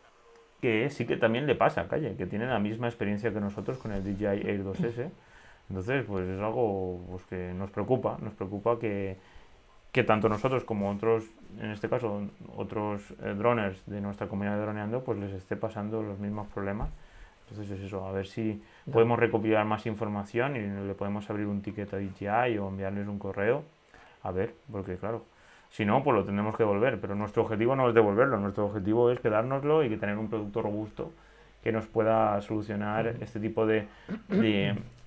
[0.60, 3.92] que sí que también le pasa, calle, que tiene la misma experiencia que nosotros con
[3.92, 5.10] el DJI Air 2S.
[5.68, 9.16] Entonces, pues es algo pues, que nos preocupa, nos preocupa que,
[9.92, 11.24] que tanto nosotros como otros,
[11.58, 12.22] en este caso,
[12.56, 16.90] otros eh, droners de nuestra comunidad de droneando, pues les esté pasando los mismos problemas.
[17.48, 21.62] Entonces es eso, a ver si podemos recopilar más información y le podemos abrir un
[21.62, 23.62] ticket a DJI o enviarles un correo.
[24.22, 25.24] A ver, porque claro,
[25.70, 27.00] si no, pues lo tendremos que devolver.
[27.00, 30.62] Pero nuestro objetivo no es devolverlo, nuestro objetivo es quedárnoslo y que tener un producto
[30.62, 31.12] robusto
[31.66, 33.88] que nos pueda solucionar este tipo de,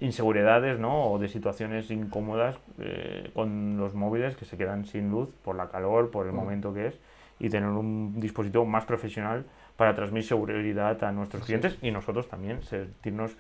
[0.01, 1.09] inseguridades ¿no?
[1.09, 5.69] o de situaciones incómodas eh, con los móviles que se quedan sin luz por la
[5.69, 6.99] calor, por el momento que es,
[7.39, 9.45] y tener un dispositivo más profesional
[9.77, 13.37] para transmitir seguridad a nuestros clientes y nosotros también sentirnos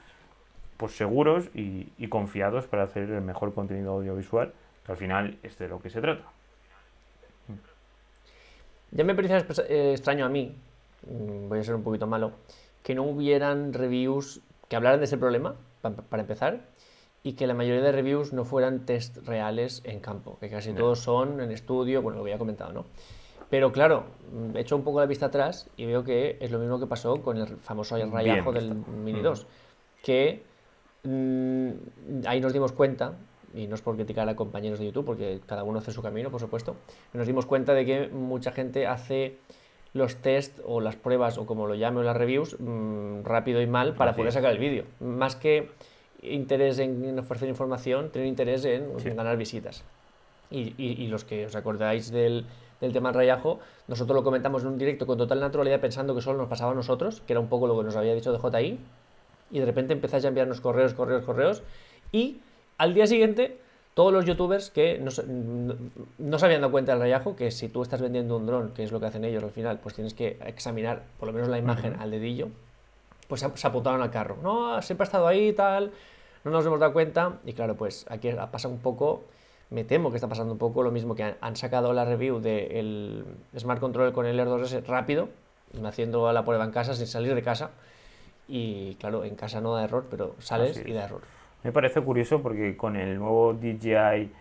[0.77, 4.53] pues, seguros y, y confiados para hacer el mejor contenido audiovisual,
[4.85, 6.23] que al final es de lo que se trata.
[8.91, 10.55] Ya me parecía eh, extraño a mí,
[11.05, 12.31] mm, voy a ser un poquito malo,
[12.89, 16.61] que no hubieran reviews que hablaran de ese problema para empezar,
[17.21, 20.99] y que la mayoría de reviews no fueran test reales en campo, que casi todos
[20.99, 22.85] son en estudio, bueno, lo había comentado, ¿no?
[23.51, 26.57] Pero claro, mm, he hecho un poco la vista atrás y veo que es lo
[26.57, 29.45] mismo que pasó con el famoso rayajo del Mini 2,
[30.01, 30.41] que
[31.03, 31.69] mm,
[32.25, 33.13] ahí nos dimos cuenta,
[33.53, 36.31] y no es por criticar a compañeros de YouTube, porque cada uno hace su camino,
[36.31, 36.75] por supuesto,
[37.13, 39.37] nos dimos cuenta de que mucha gente hace
[39.93, 43.67] los test o las pruebas o como lo llame o las reviews mm, rápido y
[43.67, 44.85] mal para poder sacar el vídeo.
[44.99, 45.69] Más que
[46.21, 49.83] interés en, ofrecer información, tienen interés en, ganar visitas.
[50.51, 52.45] Y, y, los que os acordáis del,
[52.81, 56.21] del tema del rayajo, nosotros lo comentamos en un directo con total naturalidad pensando que
[56.21, 58.39] solo nos pasaba a nosotros, que era un poco lo que nos había dicho de
[58.39, 58.79] JI,
[59.51, 61.61] y de repente empezáis a enviarnos correos, correos, correos,
[62.11, 62.39] y
[62.79, 63.59] al día siguiente
[63.99, 65.11] todos los youtubers que no,
[66.19, 68.81] no, se habían dado cuenta del rayajo, que si tú estás vendiendo un dron, que
[68.81, 71.57] es lo que hacen ellos al final, pues tienes que examinar por lo menos la
[71.57, 72.47] imagen al dedillo,
[73.27, 74.37] pues se, apuntaron al carro.
[74.41, 75.91] No, siempre ha estado ahí y tal,
[76.45, 79.25] no nos hemos dado cuenta, y claro, pues aquí pasa un poco
[79.69, 83.25] me temo que está pasando un poco lo mismo que han, sacado la review del
[83.57, 85.27] Smart Control con el Air 2S rápido,
[85.83, 87.71] haciendo la prueba en casa sin salir de casa.
[88.47, 91.38] Y claro, en casa no da error, pero sales y da error.
[91.63, 94.31] Me parece curioso porque con el nuevo DJI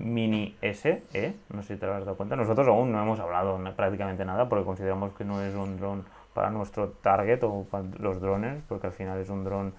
[0.00, 1.34] Mini S, ¿eh?
[1.50, 4.64] no sé si te has dado cuenta, nosotros aún no hemos hablado prácticamente nada porque
[4.64, 8.92] consideramos que no es un dron para nuestro target o para los drones, porque al
[8.92, 9.74] final es un dron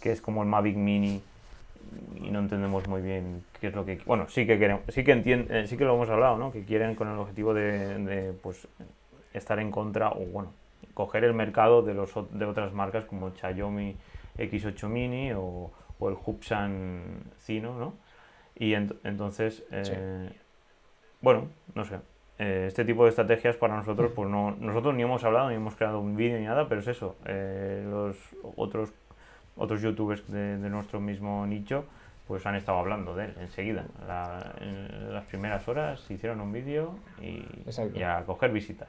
[0.00, 1.22] que es como el Mavic Mini
[2.16, 5.12] y no entendemos muy bien qué es lo que bueno sí que queremos sí que
[5.12, 8.68] entiende, eh, sí que lo hemos hablado no que quieren con el objetivo de, pues
[9.34, 10.52] estar en contra o bueno
[10.94, 13.96] coger el mercado de los de otras marcas como Xiaomi
[14.38, 15.70] X8 Mini o,
[16.08, 17.94] el Hubsan Cino no
[18.56, 20.30] y entonces eh,
[21.20, 21.98] bueno no sé
[22.38, 25.76] eh, este tipo de estrategias para nosotros pues no nosotros ni hemos hablado ni hemos
[25.76, 28.16] creado un vídeo ni nada pero es eso los
[28.56, 28.92] otros
[29.56, 31.84] otros youtubers de, nuestro mismo nicho
[32.26, 33.84] pues han estado hablando de él enseguida.
[34.60, 37.44] en las primeras horas hicieron un vídeo y,
[38.02, 38.88] a coger visitas.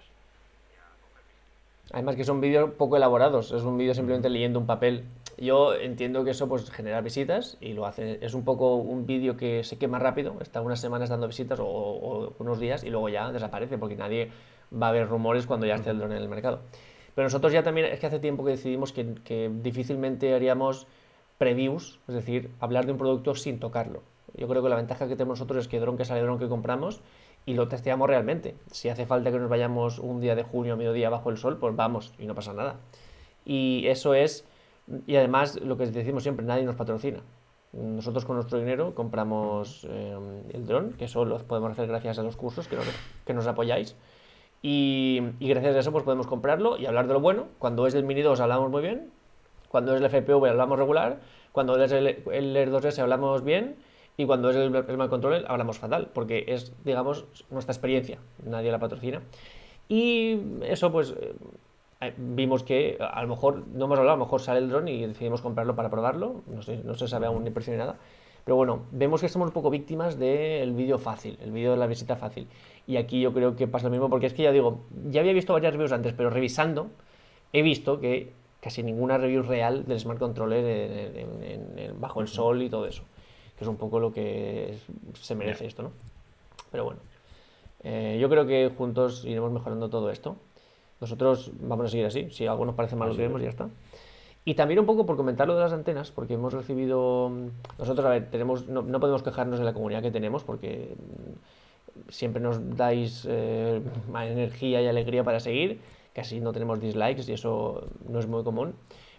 [1.92, 5.06] Además que son vídeos poco elaborados, es un vídeo simplemente leyendo un papel.
[5.42, 8.24] Yo entiendo que eso pues genera visitas y lo hace.
[8.24, 12.36] Es un poco un vídeo que se quema rápido, está unas semanas dando visitas o,
[12.38, 14.30] unos días y luego ya desaparece porque nadie
[14.72, 16.60] va a ver rumores cuando ya esté el drone en el mercado.
[17.16, 20.86] Pero nosotros ya también, es que hace tiempo que decidimos que, difícilmente haríamos
[21.40, 24.04] previews, es decir, hablar de un producto sin tocarlo.
[24.36, 26.50] Yo creo que la ventaja que tenemos nosotros es que dron que sale dron que
[26.50, 27.02] compramos
[27.48, 28.54] y lo testeamos realmente.
[28.70, 31.58] Si hace falta que nos vayamos un día de junio a mediodía bajo el sol,
[31.58, 32.76] pues vamos y no pasa nada.
[33.44, 34.46] Y eso es,
[35.08, 37.20] y además lo que decimos siempre, nadie nos patrocina.
[37.74, 40.18] Nosotros con nuestro dinero compramos eh,
[40.54, 42.78] el dron, que eso lo podemos hacer gracias a los cursos que
[43.26, 43.96] que nos apoyáis.
[44.62, 47.48] Y, gracias a eso pues podemos comprarlo y hablar de lo bueno.
[47.58, 49.10] Cuando es el Mini 2 hablamos muy bien,
[49.70, 51.20] cuando es el FPV hablamos regular,
[51.52, 53.76] cuando es el, el Air 2S hablamos bien
[54.18, 58.80] y cuando es el, el Control hablamos fatal, porque es, digamos, nuestra experiencia, nadie la
[58.80, 59.22] patrocina.
[59.90, 61.16] Y eso pues
[62.18, 65.06] vimos que a lo mejor, no hemos hablado, a lo mejor sale el dron y
[65.06, 67.98] decidimos comprarlo para probarlo, no, sé, no se sabe aún ni precio ni nada.
[68.44, 71.86] Pero bueno, vemos que somos un poco víctimas del vídeo fácil, el vídeo de la
[71.86, 72.48] visita fácil.
[72.88, 75.34] Y aquí yo creo que pasa lo mismo, porque es que ya digo, ya había
[75.34, 76.88] visto varias reviews antes, pero revisando,
[77.54, 81.26] he visto que casi ninguna review real del Smart Controller
[82.00, 83.04] bajo el sol y todo eso.
[83.58, 84.76] Que es un poco lo que
[85.14, 85.92] se merece esto, ¿no?
[86.72, 87.00] Pero bueno,
[87.84, 90.36] eh, yo creo que juntos iremos mejorando todo esto.
[91.02, 92.30] Nosotros vamos a seguir así.
[92.30, 93.70] Si algo nos parece mal, lo diremos y ya está.
[94.46, 97.32] Y también un poco por comentar lo de las antenas, porque hemos recibido.
[97.78, 100.96] Nosotros, a ver, tenemos, no, no podemos quejarnos de la comunidad que tenemos, porque
[102.10, 103.82] siempre nos dais eh,
[104.16, 105.82] energía y alegría para seguir,
[106.14, 108.74] casi no tenemos dislikes y eso no es muy común.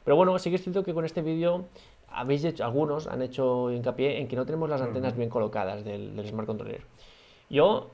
[0.04, 1.66] Pero bueno, sí que es cierto que con este vídeo
[2.08, 6.16] habéis hecho, algunos han hecho hincapié en que no tenemos las antenas bien colocadas del,
[6.16, 6.82] del Smart Controller.
[7.48, 7.90] Yo,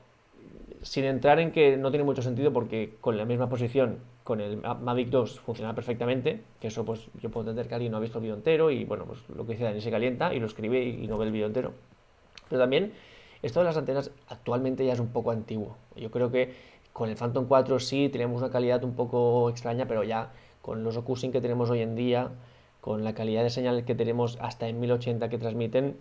[0.81, 4.57] sin entrar en que no tiene mucho sentido porque con la misma posición con el
[4.57, 8.19] Mavic 2 funciona perfectamente, que eso pues yo puedo entender que alguien no ha visto
[8.19, 10.83] el vídeo entero y bueno, pues lo que dice Dani se calienta y lo escribe
[10.83, 11.73] y no ve el vídeo entero.
[12.47, 12.93] Pero también
[13.41, 15.77] esto de las antenas actualmente ya es un poco antiguo.
[15.95, 16.53] Yo creo que
[16.93, 20.97] con el Phantom 4 sí tenemos una calidad un poco extraña, pero ya con los
[20.97, 22.29] OcuSync que tenemos hoy en día,
[22.81, 25.97] con la calidad de señal que tenemos hasta en 1080 que transmiten,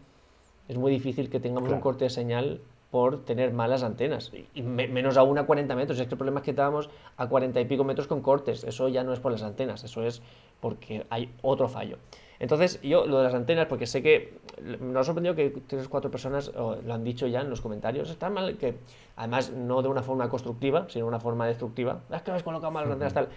[0.68, 5.16] es muy difícil que tengamos un corte de señal por tener malas antenas, y menos
[5.18, 6.00] aún a 40 metros.
[6.00, 8.64] Es que el problema es que estábamos a 40 y pico metros con cortes.
[8.64, 10.22] Eso ya no es por las antenas, eso es
[10.60, 11.98] porque hay otro fallo.
[12.40, 14.38] Entonces, yo lo de las antenas, porque sé que
[14.80, 18.10] nos ha sorprendido que tres o cuatro personas lo han dicho ya en los comentarios,
[18.10, 18.76] está mal que,
[19.16, 22.00] además, no de una forma constructiva, sino de una forma destructiva.
[22.10, 23.28] Es que las colocado mal las antenas tal.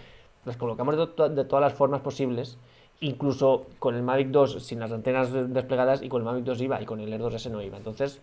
[0.44, 1.06] Las colocamos de,
[1.44, 2.58] todas las formas posibles
[3.00, 6.80] incluso con el Mavic 2 sin las antenas desplegadas y con el Mavic 2 iba
[6.80, 7.76] y con el Air 2S no iba.
[7.76, 8.20] Entonces,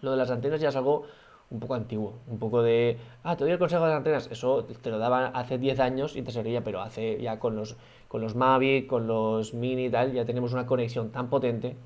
[0.00, 1.04] lo de las antenas ya es algo
[1.50, 4.64] un poco antiguo, un poco de, ah, te doy el consejo de las antenas, eso
[4.64, 8.20] te lo daban hace 10 años y te serviría, pero hace ya con los, con
[8.20, 11.76] los Mavic, con los Mini y tal, ya tenemos una conexión tan potente,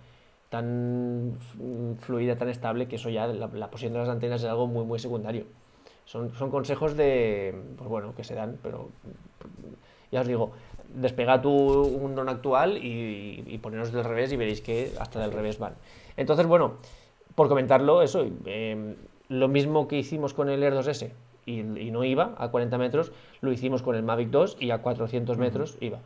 [0.50, 1.38] tan
[2.00, 4.98] fluida, tan estable, que eso ya, la, posición de las antenas es algo muy, muy
[4.98, 5.46] secundario.
[6.04, 8.90] Son, son consejos de, pues bueno, que se dan, pero
[10.12, 10.52] ya os digo,
[10.94, 15.32] despega tu un don actual y, y poneros del revés y veréis que hasta del
[15.32, 15.74] revés van.
[16.18, 16.74] Entonces, bueno,
[17.34, 18.94] por comentarlo, eso, eh,
[19.28, 21.10] lo mismo que hicimos con el Air 2S
[21.46, 25.38] y, no iba a 40 metros, lo hicimos con el Mavic 2 y a 400
[25.38, 25.98] metros iba.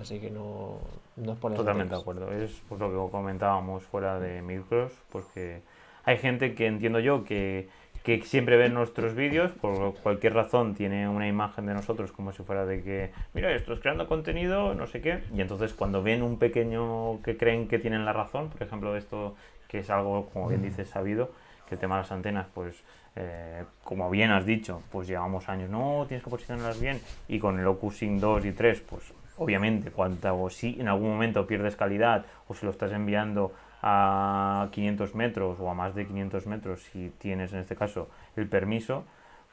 [0.00, 0.78] Así que no,
[1.16, 2.30] no es por Totalmente de acuerdo.
[2.30, 5.62] Es pues, lo que comentábamos fuera de micros, pues que
[6.04, 7.68] hay gente que entiendo yo que,
[8.02, 12.42] que siempre ve nuestros vídeos, por cualquier razón tiene una imagen de nosotros como si
[12.42, 16.38] fuera de que, mira, esto creando contenido, no sé qué, y entonces cuando ven un
[16.38, 19.34] pequeño que creen que tienen la razón, por ejemplo, esto
[19.68, 21.30] que es algo, como bien dices, sabido,
[21.68, 22.82] que el tema de las antenas, pues
[23.16, 27.58] eh, como bien has dicho, pues llevamos años, no, tienes que posicionarlas bien, y con
[27.58, 32.54] el OcuSync 2 y 3, pues obviamente, cuando si en algún momento pierdes calidad o
[32.54, 33.52] si lo estás enviando
[33.82, 38.48] a 500 metros o a más de 500 metros, si tienes en este caso el
[38.48, 39.04] permiso,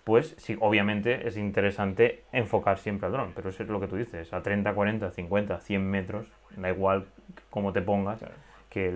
[0.04, 3.96] pues sí, obviamente es interesante enfocar siempre al dron, pero eso es lo que tú
[3.96, 7.06] dices, a 30, 40, 50, 100 metros, da igual
[7.50, 8.22] cómo te pongas
[8.74, 8.92] que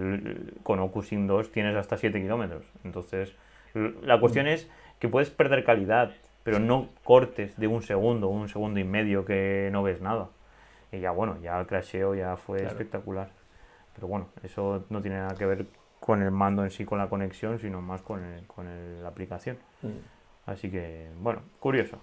[0.63, 2.65] con OcuSync 2 tienes hasta 7 kilómetros.
[2.83, 3.35] Entonces,
[4.01, 6.11] la cuestión es que puedes perder calidad,
[6.43, 10.29] pero no cortes de un segundo, un segundo y medio que no ves nada.
[10.91, 13.29] Y ya bueno, ya el crasheo ya fue espectacular.
[13.93, 15.67] Pero bueno, eso no tiene nada que ver
[15.99, 18.65] con el mando en sí, con la conexión, sino más con, con
[19.03, 19.57] la aplicación.
[19.83, 20.49] Mm.
[20.49, 21.99] Así que, bueno, curioso.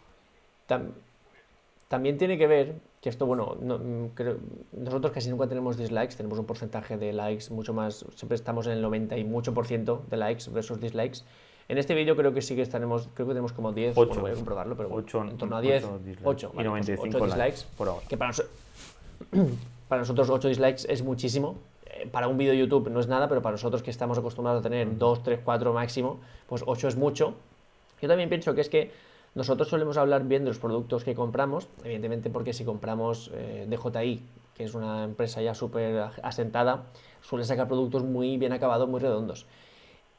[1.88, 6.46] también tiene que ver que esto, bueno, mm, nosotros casi nunca tenemos dislikes, tenemos un
[6.46, 10.16] porcentaje de likes mucho más, siempre estamos en el 90 y mucho por ciento de
[10.16, 11.18] likes versus dislikes.
[11.68, 14.30] En este vídeo creo que sí que estaremos, creo que tenemos como 10, 8, voy
[14.30, 15.84] a comprobarlo, pero 8, en torno a 10,
[16.24, 18.06] 8, y 95 pues dislikes, por ahora.
[18.08, 18.32] Que para,
[19.88, 23.28] para nosotros 8 dislikes es muchísimo, eh, para un vídeo de YouTube no es nada,
[23.28, 26.96] pero para nosotros que estamos acostumbrados a tener 2, 3, 4 máximo, pues 8 es
[26.96, 27.34] mucho.
[28.00, 28.90] Yo también pienso que es que
[29.34, 34.22] nosotros solemos hablar bien de los productos que compramos, evidentemente porque si compramos eh, DJI,
[34.54, 36.84] que es una empresa ya súper asentada,
[37.20, 39.46] suele sacar productos muy bien acabados, muy redondos.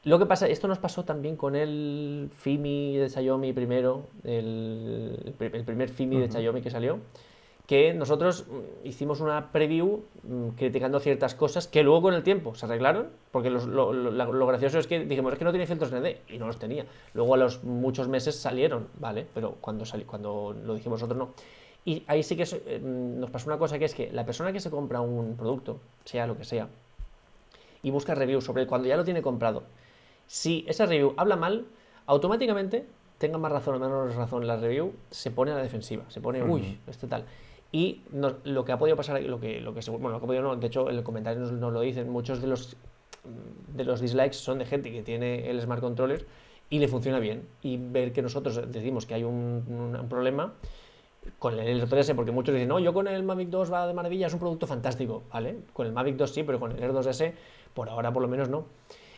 [0.04, 5.88] Lo que pasa, esto nos pasó también con el Fimi de Xiaomi primero, el, primer
[5.88, 7.00] Fimi de Xiaomi que salió,
[7.66, 12.54] que nosotros mm, hicimos una preview mm, criticando ciertas cosas que luego con el tiempo
[12.54, 16.38] se arreglaron, porque lo, gracioso es que dijimos, es que no tiene filtros ND, y
[16.38, 16.86] no los tenía.
[17.14, 19.26] Luego a los muchos meses salieron, ¿vale?
[19.34, 21.34] Pero cuando, cuando lo dijimos nosotros no.
[21.84, 24.52] Y ahí sí que eh, mm, nos pasó una cosa que es que la persona
[24.52, 26.68] que se compra un producto, sea lo que sea,
[27.82, 29.64] y busca review sobre él cuando ya lo tiene comprado,
[30.26, 31.66] si esa review habla mal,
[32.06, 32.86] automáticamente
[33.18, 36.42] tenga más razón o menos razón la review, se pone a la defensiva, se pone,
[36.42, 37.24] uy, este tal.
[37.76, 40.42] Y lo que ha podido pasar, lo que, lo que bueno, lo que ha podido
[40.42, 42.74] no, de hecho, en el comentario nos, lo dicen, muchos de los,
[43.74, 46.24] de los dislikes son de gente que tiene el Smart Controller
[46.70, 47.46] y le funciona bien.
[47.60, 50.54] Y ver que nosotros decimos que hay un, problema
[51.38, 53.92] con el Air 2S, porque muchos dicen, no, yo con el Mavic 2 va de
[53.92, 55.58] maravilla, es un producto fantástico, ¿vale?
[55.74, 57.34] Con el Mavic 2 sí, pero con el Air 2S,
[57.74, 58.64] por ahora por lo menos no.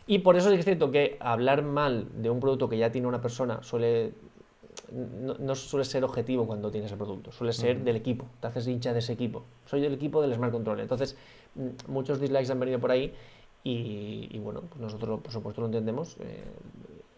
[0.05, 3.21] Y por eso es cierto que hablar mal de un producto que ya tiene una
[3.21, 4.11] persona suele
[4.91, 8.93] no, suele ser objetivo cuando tienes el producto, suele ser del equipo, te haces hincha
[8.93, 9.43] de ese equipo.
[9.65, 10.79] Soy del equipo del Smart Control.
[10.79, 11.15] Entonces,
[11.55, 13.13] mm, muchos dislikes han venido por ahí
[13.63, 16.17] y, bueno, pues nosotros por supuesto lo entendemos.
[16.19, 16.43] Eh,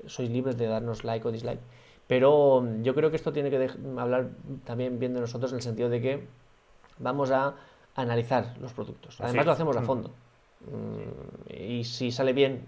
[0.07, 1.61] sois libres de darnos like o dislike.
[2.07, 4.29] Pero mm, yo creo que esto tiene que hablar
[4.65, 6.27] también bien de nosotros en el sentido de que
[6.99, 7.55] vamos a
[7.95, 9.19] analizar los productos.
[9.21, 10.09] Además lo hacemos a fondo.
[10.61, 12.65] Mm, y si sale bien,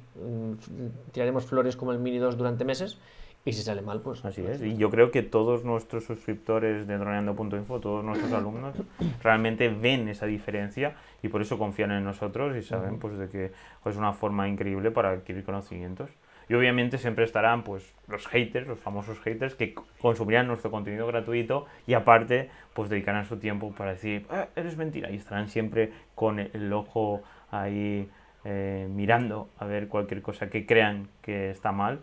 [1.12, 2.98] tiraremos flores como el Mini 2 durante meses
[3.46, 4.24] y si sale mal, pues...
[4.24, 4.62] Así es.
[4.62, 8.76] Y yo creo que todos nuestros suscriptores de droneando.info, todos nuestros alumnos,
[9.22, 13.52] realmente ven esa diferencia y por eso confían en nosotros y saben pues de que
[13.86, 16.10] es una forma increíble para adquirir conocimientos.
[16.48, 21.66] Y obviamente siempre estarán pues los haters, los famosos haters que consumirán nuestro contenido gratuito
[21.86, 25.12] y aparte pues dedicarán su tiempo para decir, ah, eres mentira.
[25.12, 28.10] Y estarán siempre con el ojo ahí
[28.46, 32.00] eh, mirando a ver cualquier cosa que crean que está mal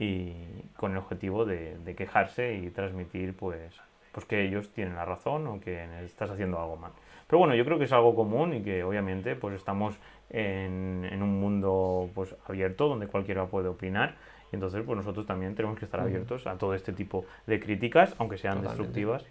[0.00, 0.32] y
[0.76, 3.80] con el objetivo de, quejarse y transmitir pues,
[4.12, 6.92] pues que ellos tienen la razón o que estás haciendo algo mal.
[7.28, 9.96] Pero bueno, yo creo que es algo común y que obviamente pues estamos
[10.30, 14.16] en, en un mundo pues abierto donde cualquiera puede opinar
[14.50, 18.14] y entonces pues nosotros también tenemos que estar abiertos a todo este tipo de críticas,
[18.18, 19.24] aunque sean destructivas.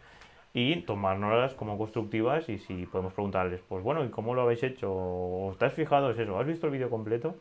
[0.53, 4.91] y tomárnoslas como constructivas y si podemos preguntarles, pues bueno, ¿y cómo lo habéis hecho?
[4.91, 6.39] ¿O te has fijado en eso?
[6.39, 7.35] ¿Has visto el vídeo completo?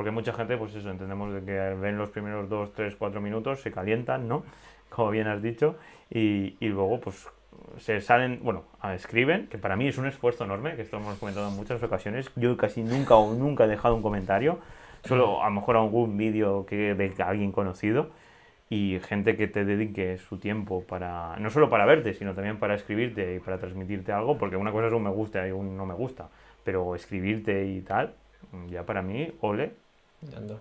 [0.00, 3.60] Porque mucha gente, pues eso, entendemos de que ven los primeros 2, 3, 4 minutos,
[3.60, 4.44] se calientan, ¿no?
[4.88, 5.76] Como bien has dicho,
[6.08, 7.28] y, y luego pues
[7.76, 11.50] se salen, bueno, escriben, que para mí es un esfuerzo enorme, que esto hemos comentado
[11.50, 12.30] en muchas ocasiones.
[12.36, 14.58] Yo casi nunca o nunca he dejado un comentario,
[15.04, 18.08] solo a lo mejor algún vídeo que de alguien conocido
[18.70, 22.74] y gente que te dedique su tiempo para, no solo para verte, sino también para
[22.74, 25.84] escribirte y para transmitirte algo, porque una cosa es un me gusta y un no
[25.84, 26.30] me gusta,
[26.64, 28.14] pero escribirte y tal,
[28.68, 29.74] ya para mí, ole,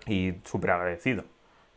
[0.08, 1.24] y súper agradecido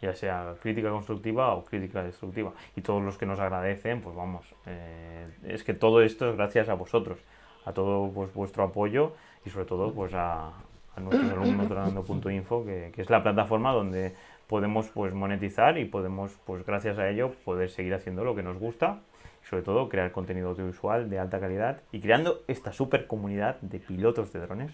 [0.03, 2.53] ya sea crítica constructiva o crítica destructiva.
[2.76, 6.68] Y todos los que nos agradecen, pues vamos, eh, es que todo esto es gracias
[6.68, 7.20] a vosotros,
[7.64, 9.12] a todo pues, vuestro apoyo
[9.47, 13.72] y sobre todo pues a, a nuestros alumnos de Info, que, que es la plataforma
[13.72, 14.12] donde
[14.49, 18.59] podemos pues monetizar y podemos pues gracias a ello poder seguir haciendo lo que nos
[18.59, 18.99] gusta
[19.43, 23.78] y sobre todo crear contenido audiovisual de alta calidad y creando esta super comunidad de
[23.78, 24.72] pilotos de drones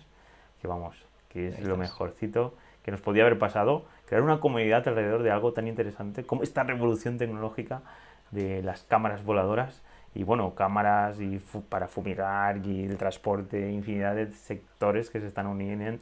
[0.63, 0.97] que vamos,
[1.29, 2.55] que es lo mejorcito
[2.89, 6.63] que nos podía haber pasado crear una comunidad alrededor de algo tan interesante como esta
[6.63, 7.83] revolución tecnológica
[8.31, 9.83] de las cámaras voladoras
[10.15, 15.49] y bueno, cámaras y para fumigar y el transporte, infinidad de sectores que se están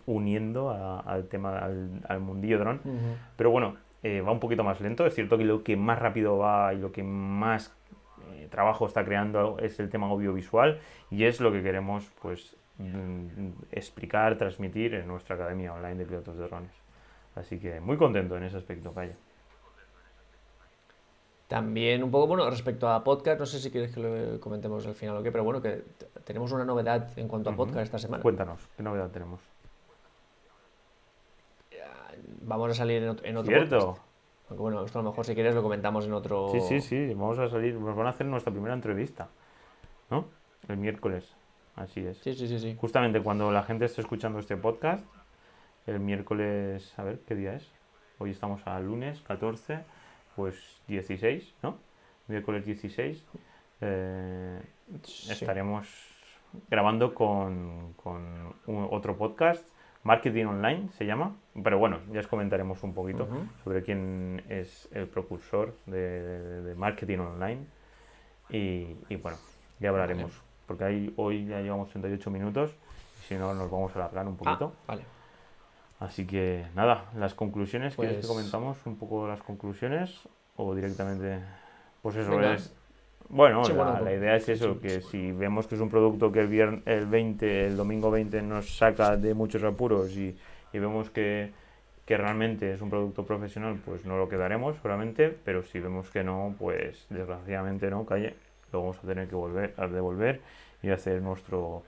[0.06, 2.80] uniendo al tema, al, mundillo dron.
[3.36, 3.74] Pero bueno,
[4.04, 5.06] eh, va un poquito más lento.
[5.06, 7.76] Es cierto que lo que más rápido va y lo que más
[8.30, 10.78] eh, trabajo está creando es el tema audiovisual
[11.10, 12.56] y es lo que queremos pues
[13.70, 16.72] explicar, transmitir en nuestra academia online de pilotos de drones.
[17.34, 19.14] Así que muy contento en ese aspecto, vaya.
[21.48, 24.94] También un poco, bueno, respecto a podcast, no sé si quieres que lo comentemos al
[24.94, 25.84] final o qué, pero bueno, que
[26.24, 28.22] tenemos una novedad en cuanto a podcast esta semana.
[28.22, 29.40] Cuéntanos, ¿qué novedad tenemos?
[32.42, 33.98] Vamos a salir en otro, en ¿Cierto?
[34.50, 36.50] bueno, esto a lo mejor si quieres lo comentamos en otro...
[36.50, 39.28] Sí, sí, sí, vamos a salir, nos van a hacer nuestra primera entrevista,
[40.10, 40.26] ¿no?
[40.68, 41.34] El miércoles,
[41.76, 42.18] así es.
[42.18, 42.76] Sí, sí, sí, sí.
[42.78, 45.06] Justamente cuando la gente esté escuchando este podcast,
[45.86, 47.70] el miércoles, a ver, ¿qué día es?
[48.18, 49.84] Hoy estamos a lunes 14,
[50.34, 51.78] pues 16, ¿no?
[52.28, 53.24] Miércoles 16.
[53.82, 54.60] Eh,
[55.30, 55.86] estaremos
[56.68, 57.94] grabando con,
[58.66, 59.66] otro podcast,
[60.02, 63.28] Marketing Online se llama, pero bueno, ya os comentaremos un poquito
[63.64, 67.66] sobre quién es el propulsor de, Marketing Online
[68.48, 69.36] y, bueno,
[69.80, 72.72] ya hablaremos, porque ahí, hoy ya llevamos 38 minutos
[73.26, 74.72] si no nos vamos a alargar un poquito.
[74.82, 75.02] Ah, vale.
[75.98, 80.28] Así que nada, las conclusiones, ¿quieres que pues comentamos un poco las conclusiones?
[80.56, 81.40] O directamente,
[82.02, 82.74] pues eso es...
[83.28, 87.06] Bueno, la, idea es eso, que si vemos que es un producto que el, el
[87.06, 90.36] 20, el domingo 20 nos saca de muchos apuros y,
[90.72, 91.50] vemos que,
[92.04, 96.22] que, realmente es un producto profesional, pues no lo quedaremos solamente, pero si vemos que
[96.22, 98.36] no, pues desgraciadamente no, calle,
[98.72, 100.40] lo vamos a tener que volver a devolver
[100.82, 101.82] y hacer nuestro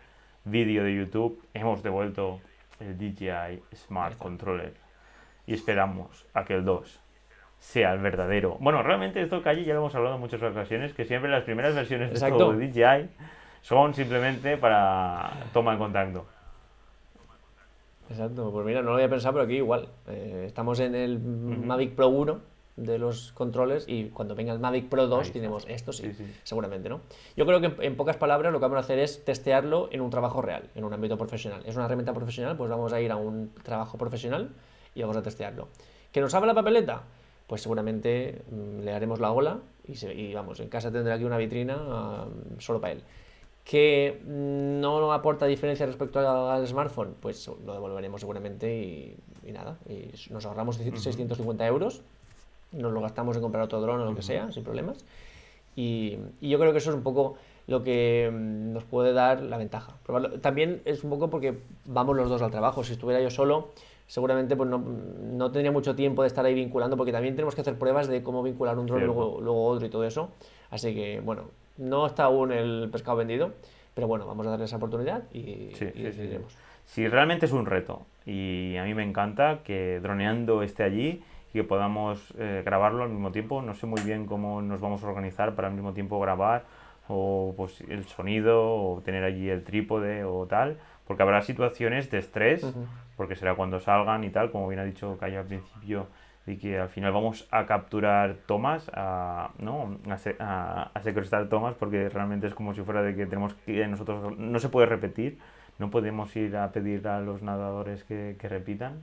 [0.45, 1.43] vídeo de YouTube.
[1.55, 2.41] Hemos devuelto
[2.81, 4.74] el DJI Smart Controller
[5.47, 7.01] y esperamos a que el 2
[7.59, 8.57] sea el verdadero.
[8.61, 11.74] Bueno, realmente esto calle ya lo hemos hablado en muchas ocasiones, que siempre las primeras
[11.74, 13.09] versiones de, todo DJI
[13.62, 16.26] son simplemente para toma de contacto.
[18.11, 19.89] Exacto, pues mira, no lo había pensado, pero aquí igual.
[20.07, 24.89] Eh, estamos en el Mavic Pro 1 de los controles y cuando venga el Mavic
[24.89, 26.12] Pro 2 tenemos esto sí,
[26.45, 27.01] seguramente, ¿no?
[27.37, 30.11] Yo creo que en pocas palabras lo que vamos a hacer es testearlo en un
[30.11, 31.62] trabajo real, en un ámbito profesional.
[31.66, 34.51] Es una herramienta profesional, pues vamos a ir a un trabajo profesional
[34.95, 35.68] y vamos a testearlo.
[36.12, 37.03] ¿Que nos abre la papeleta?
[37.47, 42.26] Pues seguramente mm, le haremos la ola y, vamos, en casa tendrá aquí una vitrina
[42.59, 43.03] solo para él.
[43.64, 47.14] ¿Que mm, no aporta diferencia respecto al, smartphone?
[47.20, 52.03] Pues lo devolveremos seguramente y, nada, y nos ahorramos 650 euros
[52.73, 55.05] nos lo gastamos en comprar otro dron o lo que sea, sin problemas.
[55.77, 59.59] Y, yo creo que eso es un poco lo que mm, nos puede dar la
[59.59, 59.95] ventaja.
[60.41, 62.83] También es un poco porque vamos los dos al trabajo.
[62.83, 63.69] Si estuviera yo solo,
[64.07, 67.61] seguramente pues no, no tendría mucho tiempo de estar ahí vinculando, porque también tenemos que
[67.61, 70.31] hacer pruebas de cómo vincular un dron luego, luego otro y todo eso.
[70.71, 71.45] Así que, bueno,
[71.77, 73.53] no está aún el pescado vendido,
[73.95, 76.57] pero bueno, vamos a darle esa oportunidad y, sí, decidiremos.
[76.85, 81.53] Sí, realmente es un reto y a mí me encanta que droneando esté allí y
[81.53, 83.62] que podamos eh, grabarlo al mismo tiempo.
[83.62, 86.64] No sé muy bien cómo nos vamos a organizar para al mismo tiempo grabar
[87.09, 92.18] o pues el sonido o tener allí el trípode o tal, porque habrá situaciones de
[92.18, 92.66] estrés,
[93.16, 96.07] porque será cuando salgan y tal, como bien ha dicho Cayo al principio,
[96.46, 99.99] y que al final vamos a capturar tomas, a, ¿no?
[100.38, 104.36] a, a, secuestrar tomas, porque realmente es como si fuera de que tenemos que nosotros,
[104.38, 105.38] no se puede repetir,
[105.78, 109.03] no podemos ir a pedir a los nadadores que, que repitan,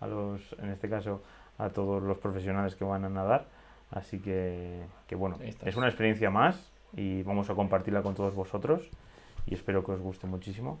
[0.00, 1.22] a los, en este caso,
[1.60, 3.46] a todos los profesionales que van a nadar.
[3.90, 8.88] Así que, que bueno, es una experiencia más y vamos a compartirla con todos vosotros
[9.46, 10.78] y espero que os guste muchísimo.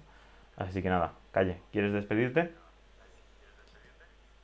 [0.56, 2.52] Así que nada, Calle, ¿quieres despedirte?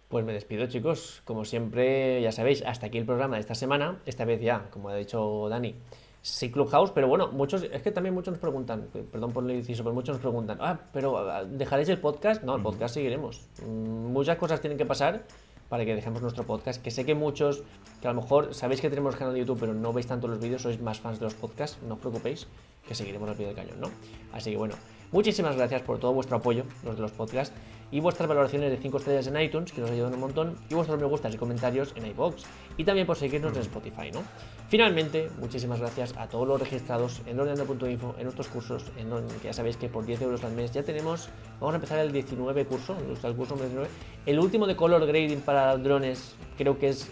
[0.08, 3.98] Pues me despido chicos, como siempre ya sabéis, hasta aquí el programa de esta semana,
[4.06, 5.74] esta vez ya, como ha dicho Dani,
[6.22, 9.82] sí Clubhouse, pero bueno, muchos, es que también muchos nos preguntan, perdón por el inciso,
[9.82, 12.44] pero muchos nos preguntan, ah, pero ah, ¿dejaréis el podcast?
[12.44, 13.48] No, el podcast seguiremos.
[13.66, 15.24] Mm, muchas cosas tienen que pasar
[15.68, 17.62] para que dejemos nuestro podcast, que sé que muchos,
[18.00, 20.38] que a lo mejor sabéis que tenemos canal de YouTube, pero no veis tanto los
[20.38, 22.46] vídeos, sois más fans de los podcasts, no os preocupéis,
[22.86, 23.90] que seguiremos al pie del cañón, ¿no?
[24.32, 24.74] Así que bueno,
[25.12, 27.54] muchísimas gracias por todo vuestro apoyo, los de los podcasts,
[27.90, 31.00] y vuestras valoraciones de 5 estrellas en iTunes, que nos ayudan un montón, y vuestros
[31.00, 32.44] me gustas y comentarios en iBox,
[32.76, 34.22] y también por seguirnos en Spotify, ¿no?
[34.68, 39.10] Finalmente, muchísimas gracias a todos los registrados en ordenando.info, en nuestros cursos, en,
[39.40, 41.28] que ya sabéis que por 10 euros al mes ya tenemos,
[41.60, 43.88] vamos a empezar el 19 curso, el curso 19,
[44.26, 47.10] el último de color grading para drones, creo que es,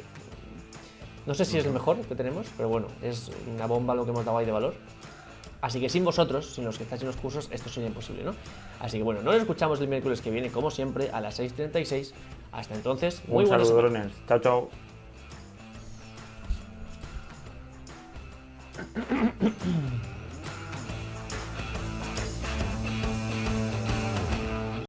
[1.27, 4.11] no sé si es el mejor que tenemos, pero bueno, es una bomba lo que
[4.11, 4.75] hemos dado ahí de valor.
[5.65, 8.35] Así que sin vosotros, sin los que estáis en los cursos, esto sería imposible, ¿no?
[8.81, 12.13] Así que bueno, nos escuchamos el miércoles que viene, como siempre, a las 6.36.
[12.53, 14.13] Hasta entonces, muy Un saludo, drones.
[14.29, 14.69] Chao, chao.